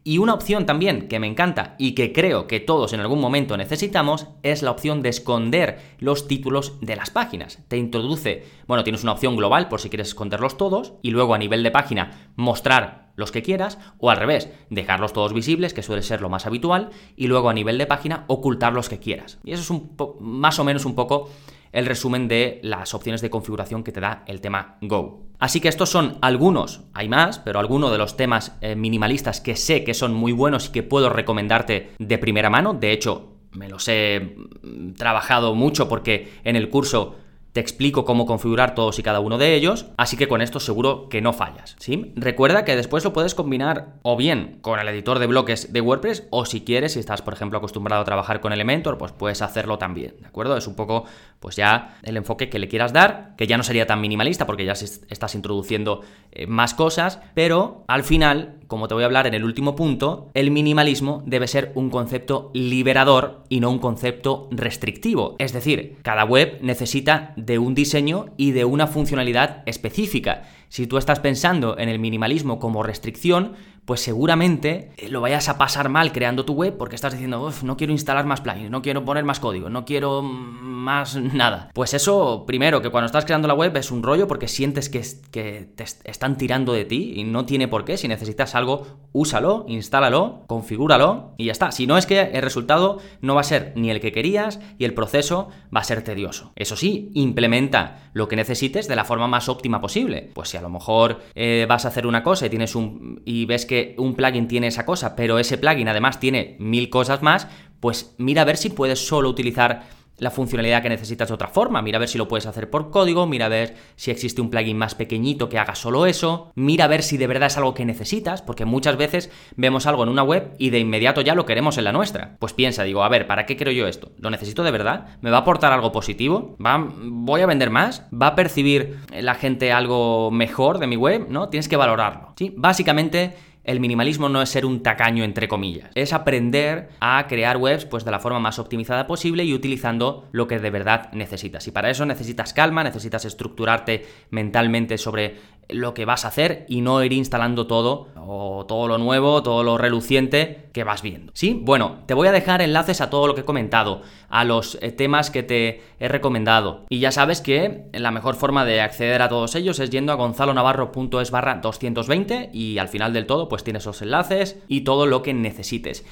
Y 0.04 0.18
una 0.18 0.34
opción 0.34 0.66
también 0.66 1.08
que 1.08 1.20
me 1.20 1.28
encanta 1.28 1.76
y 1.80 1.94
que 1.94 2.12
creo 2.12 2.48
que 2.48 2.60
todos 2.60 2.94
en 2.94 3.00
algún 3.00 3.22
momento 3.22 3.58
necesitamos 3.58 4.28
es 4.44 4.62
la 4.62 4.72
opción 4.72 5.02
de 5.02 5.10
esconder 5.10 5.80
los 6.00 6.28
títulos 6.28 6.80
de 6.82 6.96
las 6.96 7.10
páginas. 7.10 7.60
Te 7.68 7.78
introduce, 7.78 8.46
bueno, 8.68 8.84
tienes 8.84 9.04
una 9.04 9.14
opción 9.14 9.36
global 9.36 9.70
por 9.70 9.80
si 9.80 9.90
quieres 9.90 10.10
esconderlos 10.10 10.58
todos 10.58 10.94
y 11.02 11.12
luego 11.12 11.34
a 11.34 11.40
nivel 11.40 11.64
de 11.64 11.72
página 11.72 12.32
mostrar 12.36 13.06
los 13.16 13.32
que 13.32 13.42
quieras 13.42 13.80
o 13.98 14.10
al 14.10 14.18
revés, 14.18 14.50
dejarlos 14.70 15.14
todos 15.14 15.34
visibles, 15.34 15.74
que 15.74 15.84
suele 15.84 16.02
ser 16.02 16.20
lo 16.22 16.30
más 16.30 16.46
habitual, 16.46 16.90
y 17.16 17.28
luego 17.28 17.50
a 17.50 17.54
nivel 17.54 17.78
de 17.78 17.88
página 17.88 18.26
ocultar 18.28 18.74
los 18.74 18.90
que 18.90 19.00
quieras. 19.00 19.40
Y 19.46 19.54
eso 19.54 19.64
es 19.64 19.70
un 19.70 19.96
más 20.20 20.60
o 20.60 20.66
menos 20.66 20.84
un 20.84 20.96
poco 20.96 21.30
el 21.76 21.86
resumen 21.86 22.30
de 22.30 22.60
las 22.64 22.94
opciones 22.94 23.22
de 23.22 23.30
configuración 23.30 23.84
que 23.84 23.92
te 23.92 24.00
da 24.00 24.24
el 24.28 24.40
tema 24.40 24.78
Go. 24.82 25.26
Así 25.40 25.60
que 25.60 25.68
estos 25.68 25.90
son 25.90 26.18
algunos, 26.22 26.86
hay 26.94 27.10
más, 27.10 27.40
pero 27.40 27.60
algunos 27.60 27.92
de 27.92 27.98
los 27.98 28.16
temas 28.16 28.58
eh, 28.62 28.78
minimalistas 28.78 29.42
que 29.42 29.58
sé 29.58 29.84
que 29.84 29.94
son 29.94 30.14
muy 30.14 30.32
buenos 30.32 30.68
y 30.68 30.72
que 30.72 30.84
puedo 30.84 31.10
recomendarte 31.10 31.92
de 32.00 32.18
primera 32.18 32.50
mano. 32.50 32.74
De 32.74 32.94
hecho, 32.94 33.34
me 33.52 33.68
los 33.68 33.88
he 33.90 34.38
mm, 34.64 34.94
trabajado 34.94 35.54
mucho 35.54 35.90
porque 35.90 36.32
en 36.46 36.56
el 36.56 36.70
curso 36.70 37.18
te 37.56 37.62
explico 37.62 38.04
cómo 38.04 38.26
configurar 38.26 38.76
todos 38.76 39.00
y 39.00 39.04
cada 39.04 39.22
uno 39.22 39.38
de 39.38 39.56
ellos, 39.56 39.86
así 39.96 40.18
que 40.18 40.28
con 40.28 40.42
esto 40.42 40.60
seguro 40.60 41.08
que 41.08 41.22
no 41.22 41.32
fallas, 41.32 41.78
¿sí? 41.80 42.12
Recuerda 42.18 42.66
que 42.66 42.76
después 42.76 43.06
lo 43.06 43.14
puedes 43.14 43.34
combinar 43.34 43.94
o 44.02 44.18
bien 44.18 44.58
con 44.60 44.78
el 44.78 44.90
editor 44.90 45.20
de 45.20 45.28
bloques 45.28 45.72
de 45.72 45.80
WordPress 45.80 46.28
o 46.32 46.44
si 46.44 46.66
quieres, 46.66 46.92
si 46.92 47.00
estás 47.00 47.22
por 47.22 47.34
ejemplo 47.34 47.58
acostumbrado 47.58 48.02
a 48.02 48.06
trabajar 48.06 48.42
con 48.42 48.52
Elementor, 48.52 48.98
pues 48.98 49.14
puedes 49.14 49.42
hacerlo 49.42 49.78
también, 49.78 50.16
¿de 50.20 50.28
acuerdo? 50.28 50.58
Es 50.58 50.68
un 50.68 50.76
poco 50.76 51.06
pues 51.40 51.56
ya 51.56 51.98
el 52.04 52.18
enfoque 52.18 52.50
que 52.50 52.60
le 52.60 52.68
quieras 52.68 52.92
dar, 52.92 53.36
que 53.38 53.48
ya 53.48 53.56
no 53.56 53.64
sería 53.64 53.88
tan 53.88 54.02
minimalista 54.02 54.46
porque 54.46 54.66
ya 54.66 54.74
estás 54.74 55.34
introduciendo 55.34 56.02
eh, 56.34 56.48
más 56.48 56.74
cosas, 56.74 57.22
pero 57.36 57.86
al 57.88 58.04
final 58.04 58.56
como 58.68 58.88
te 58.88 58.94
voy 58.94 59.04
a 59.04 59.06
hablar 59.06 59.28
en 59.28 59.34
el 59.34 59.44
último 59.44 59.76
punto, 59.76 60.32
el 60.34 60.52
minimalismo 60.52 61.24
debe 61.26 61.48
ser 61.48 61.72
un 61.76 61.90
concepto 61.90 62.52
liberador 62.54 63.44
y 63.50 63.60
no 63.60 63.70
un 63.70 63.80
concepto 63.80 64.50
restrictivo. 64.52 65.36
Es 65.40 65.54
decir, 65.54 65.98
cada 66.02 66.26
web 66.26 66.60
necesita 66.62 67.34
de 67.46 67.60
un 67.60 67.76
diseño 67.76 68.28
y 68.38 68.52
de 68.52 68.66
una 68.66 68.88
funcionalidad 68.88 69.64
específica. 69.66 70.44
Si 70.70 70.88
tú 70.88 70.98
estás 70.98 71.20
pensando 71.20 71.78
en 71.78 71.90
el 71.90 72.00
minimalismo 72.00 72.60
como 72.60 72.84
restricción, 72.84 73.54
pues 73.86 74.02
seguramente 74.02 74.92
eh, 74.98 75.10
lo 75.10 75.22
vayas 75.22 75.48
a 75.48 75.58
pasar 75.58 75.90
mal 75.90 76.12
creando 76.12 76.44
tu 76.44 76.54
web 76.54 76.76
porque 76.78 76.96
estás 76.96 77.14
diciendo, 77.14 77.52
no 77.64 77.78
quiero 77.78 77.94
instalar 77.94 78.26
más 78.26 78.42
plugins, 78.42 78.72
no 78.72 78.82
quiero 78.82 79.06
poner 79.06 79.24
más 79.24 79.40
código, 79.40 79.70
no 79.70 79.86
quiero 79.86 80.22
más 80.22 81.16
nada. 81.34 81.70
Pues 81.74 81.94
eso, 81.94 82.46
primero, 82.48 82.82
que 82.82 82.90
cuando 82.90 83.06
estás 83.06 83.26
creando 83.26 83.48
la 83.48 83.54
web 83.54 83.76
es 83.78 83.92
un 83.92 84.04
rollo 84.04 84.28
porque 84.28 84.48
sientes 84.48 84.90
que, 84.90 85.04
que 85.32 85.70
te 85.76 85.84
están 85.84 86.38
tirando 86.38 86.74
de 86.74 86.86
ti 86.86 87.14
y 87.16 87.24
no 87.24 87.46
tiene 87.46 87.68
por 87.68 87.86
qué. 87.86 87.98
Si 87.98 88.08
necesitas 88.08 88.56
algo, 88.56 88.88
úsalo, 89.12 89.66
instálalo, 89.68 90.44
configúralo 90.48 91.34
y 91.38 91.46
ya 91.46 91.52
está. 91.52 91.72
Si 91.72 91.88
no 91.88 91.98
es 91.98 92.06
que 92.06 92.22
el 92.22 92.42
resultado 92.42 93.00
no 93.22 93.36
va 93.36 93.42
a 93.42 93.46
ser 93.46 93.74
ni 93.76 93.92
el 93.92 94.00
que 94.00 94.12
querías 94.12 94.60
y 94.78 94.86
el 94.86 94.94
proceso 94.94 95.50
va 95.76 95.82
a 95.82 95.84
ser 95.84 96.04
tedioso. 96.04 96.52
Eso 96.56 96.76
sí, 96.76 97.12
implementa 97.14 98.10
lo 98.14 98.28
que 98.28 98.36
necesites 98.36 98.88
de 98.88 98.96
la 98.96 99.06
forma 99.06 99.28
más 99.28 99.50
óptima 99.50 99.82
posible. 99.82 100.32
Pues 100.34 100.50
si 100.50 100.58
a 100.58 100.62
lo 100.62 100.70
mejor 100.70 101.22
eh, 101.36 101.66
vas 101.70 101.86
a 101.86 101.90
hacer 101.90 102.08
una 102.08 102.24
cosa 102.24 102.46
y 102.46 102.50
tienes 102.50 102.76
un 102.76 103.22
y 103.26 103.46
ves 103.46 103.66
que 103.66 103.75
un 103.98 104.16
plugin 104.16 104.48
tiene 104.48 104.68
esa 104.68 104.86
cosa, 104.86 105.16
pero 105.16 105.40
ese 105.40 105.58
plugin 105.58 105.88
además 105.88 106.20
tiene 106.20 106.56
mil 106.60 106.90
cosas 106.90 107.22
más, 107.22 107.48
pues 107.80 108.16
mira 108.18 108.44
a 108.44 108.46
ver 108.46 108.58
si 108.58 108.70
puedes 108.70 109.08
solo 109.08 109.30
utilizar 109.30 109.84
la 110.18 110.32
funcionalidad 110.32 110.82
que 110.82 110.90
necesitas 110.90 111.28
de 111.28 111.34
otra 111.34 111.48
forma. 111.48 111.82
Mira 111.82 111.98
a 111.98 112.00
ver 112.00 112.10
si 112.10 112.18
lo 112.18 112.28
puedes 112.28 112.46
hacer 112.46 112.70
por 112.70 112.90
código, 112.90 113.28
mira 113.28 113.48
a 113.48 113.50
ver 113.50 113.76
si 113.96 114.12
existe 114.12 114.42
un 114.42 114.50
plugin 114.50 114.78
más 114.78 114.96
pequeñito 114.96 115.50
que 115.50 115.60
haga 115.60 115.76
solo 115.76 116.06
eso, 116.06 116.52
mira 116.56 116.86
a 116.86 116.88
ver 116.88 117.04
si 117.04 117.18
de 117.18 117.28
verdad 117.28 117.48
es 117.48 117.58
algo 117.58 117.74
que 117.74 117.86
necesitas, 117.86 118.42
porque 118.42 118.66
muchas 118.66 118.98
veces 118.98 119.30
vemos 119.56 119.86
algo 119.88 120.04
en 120.04 120.10
una 120.10 120.24
web 120.24 120.54
y 120.58 120.70
de 120.70 120.80
inmediato 120.80 121.22
ya 121.22 121.36
lo 121.36 121.46
queremos 121.46 121.78
en 121.78 121.84
la 121.84 121.92
nuestra. 121.92 122.38
Pues 122.40 122.54
piensa, 122.54 122.84
digo, 122.84 123.04
a 123.04 123.10
ver, 123.10 123.28
¿para 123.28 123.46
qué 123.46 123.56
quiero 123.56 123.72
yo 123.72 123.88
esto? 123.88 124.12
¿Lo 124.18 124.30
necesito 124.30 124.64
de 124.64 124.72
verdad? 124.72 125.18
¿Me 125.22 125.32
va 125.32 125.38
a 125.38 125.42
aportar 125.42 125.74
algo 125.74 125.92
positivo? 125.92 126.56
¿Va, 126.66 126.88
¿Voy 126.98 127.42
a 127.42 127.46
vender 127.46 127.70
más? 127.70 128.04
¿Va 128.14 128.28
a 128.28 128.36
percibir 128.36 129.00
la 129.12 129.36
gente 129.36 129.72
algo 129.72 130.32
mejor 130.32 130.80
de 130.80 130.88
mi 130.88 130.96
web? 130.96 131.28
¿No? 131.30 131.50
Tienes 131.50 131.68
que 131.68 131.78
valorarlo. 131.78 132.34
¿sí? 132.38 132.54
Básicamente 132.56 133.36
el 133.66 133.80
minimalismo 133.80 134.30
no 134.30 134.42
es 134.42 134.50
ser 134.50 134.66
un 134.66 134.82
tacaño 134.84 135.24
entre 135.24 135.48
comillas, 135.48 135.90
es 135.96 136.14
aprender 136.14 136.90
a 137.00 137.26
crear 137.28 137.58
webs 137.58 137.86
pues 137.86 138.06
de 138.06 138.12
la 138.12 138.20
forma 138.20 138.40
más 138.40 138.60
optimizada 138.60 139.08
posible 139.08 139.44
y 139.44 139.54
utilizando 139.54 140.28
lo 140.32 140.48
que 140.48 140.60
de 140.60 140.70
verdad 140.70 141.12
necesitas. 141.14 141.68
Y 141.68 141.72
para 141.72 141.90
eso 141.90 142.06
necesitas 142.06 142.54
calma, 142.54 142.84
necesitas 142.84 143.26
estructurarte 143.26 144.06
mentalmente 144.30 144.98
sobre 144.98 145.36
lo 145.70 145.94
que 145.94 146.06
vas 146.06 146.26
a 146.26 146.30
hacer 146.30 146.66
y 146.68 146.82
no 146.82 147.04
ir 147.04 147.14
instalando 147.14 147.68
todo 147.68 148.08
o 148.16 148.66
todo 148.68 148.88
lo 148.88 148.98
nuevo, 148.98 149.44
todo 149.44 149.64
lo 149.64 149.78
reluciente 149.78 150.70
que 150.74 150.84
vas 150.84 151.02
viendo. 151.02 151.32
¿Sí? 151.36 151.60
Bueno, 151.62 152.00
te 152.06 152.14
voy 152.14 152.28
a 152.28 152.32
dejar 152.32 152.62
enlaces 152.62 153.02
a 153.02 153.10
todo 153.10 153.28
lo 153.28 153.36
que 153.36 153.42
he 153.42 153.46
comentado, 153.46 154.02
a 154.30 154.44
los 154.44 154.78
eh, 154.82 154.92
temas 154.92 155.30
que 155.30 155.44
te 155.44 155.82
he 156.00 156.08
recomendado. 156.08 156.86
Y 156.90 157.00
ya 157.00 157.12
sabes 157.12 157.42
que 157.42 157.86
la 157.94 158.12
mejor 158.12 158.36
forma 158.36 158.66
de 158.66 158.82
acceder 158.82 159.22
a 159.22 159.30
todos 159.30 159.56
ellos 159.56 159.80
es 159.80 159.90
yendo 159.90 160.12
a 160.12 160.16
gonzalonavarro.es 160.16 161.32
barra 161.32 161.56
220 161.56 162.50
y 162.54 162.78
al 162.78 162.88
final 162.88 163.14
del 163.14 163.26
todo 163.26 163.48
pues 163.48 163.64
tienes 163.64 163.86
los 163.86 164.02
enlaces 164.02 164.58
y 164.68 164.82
todo 164.82 165.06
lo 165.06 165.22
que 165.22 165.34
necesites. 165.34 166.06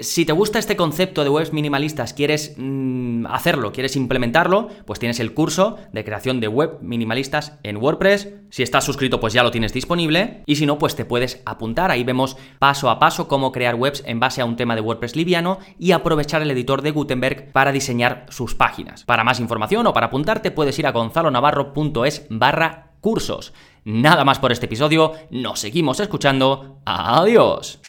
Si 0.00 0.24
te 0.24 0.32
gusta 0.32 0.58
este 0.58 0.76
concepto 0.76 1.22
de 1.22 1.30
webs 1.30 1.52
minimalistas, 1.52 2.14
quieres 2.14 2.54
mm, 2.56 3.26
hacerlo, 3.26 3.72
quieres 3.72 3.96
implementarlo, 3.96 4.68
pues 4.86 4.98
tienes 4.98 5.20
el 5.20 5.34
curso 5.34 5.76
de 5.92 6.04
creación 6.04 6.40
de 6.40 6.48
web 6.48 6.78
minimalistas 6.80 7.58
en 7.62 7.76
WordPress. 7.76 8.28
Si 8.50 8.62
estás 8.62 8.84
suscrito, 8.84 9.20
pues 9.20 9.32
ya 9.32 9.42
lo 9.42 9.50
tienes 9.50 9.72
disponible. 9.72 10.42
Y 10.46 10.56
si 10.56 10.66
no, 10.66 10.78
pues 10.78 10.96
te 10.96 11.04
puedes 11.04 11.42
apuntar. 11.46 11.90
Ahí 11.90 12.02
vemos 12.04 12.36
paso 12.58 12.90
a 12.90 12.98
paso 12.98 13.28
cómo 13.28 13.52
crear 13.52 13.76
webs 13.76 14.02
en 14.06 14.20
base 14.20 14.40
a 14.40 14.44
un 14.44 14.56
tema 14.56 14.74
de 14.74 14.80
WordPress 14.80 15.16
liviano 15.16 15.58
y 15.78 15.92
aprovechar 15.92 16.42
el 16.42 16.50
editor 16.50 16.82
de 16.82 16.90
Gutenberg 16.90 17.52
para 17.52 17.72
diseñar 17.72 18.26
sus 18.30 18.54
páginas. 18.54 19.04
Para 19.04 19.24
más 19.24 19.40
información 19.40 19.86
o 19.86 19.92
para 19.92 20.06
apuntarte, 20.06 20.50
puedes 20.50 20.78
ir 20.78 20.86
a 20.86 20.92
gonzalonavarro.es 20.92 22.26
barra 22.30 22.92
cursos. 23.00 23.52
Nada 23.84 24.24
más 24.24 24.38
por 24.38 24.50
este 24.50 24.66
episodio, 24.66 25.12
nos 25.30 25.60
seguimos 25.60 26.00
escuchando. 26.00 26.80
Adiós. 26.84 27.80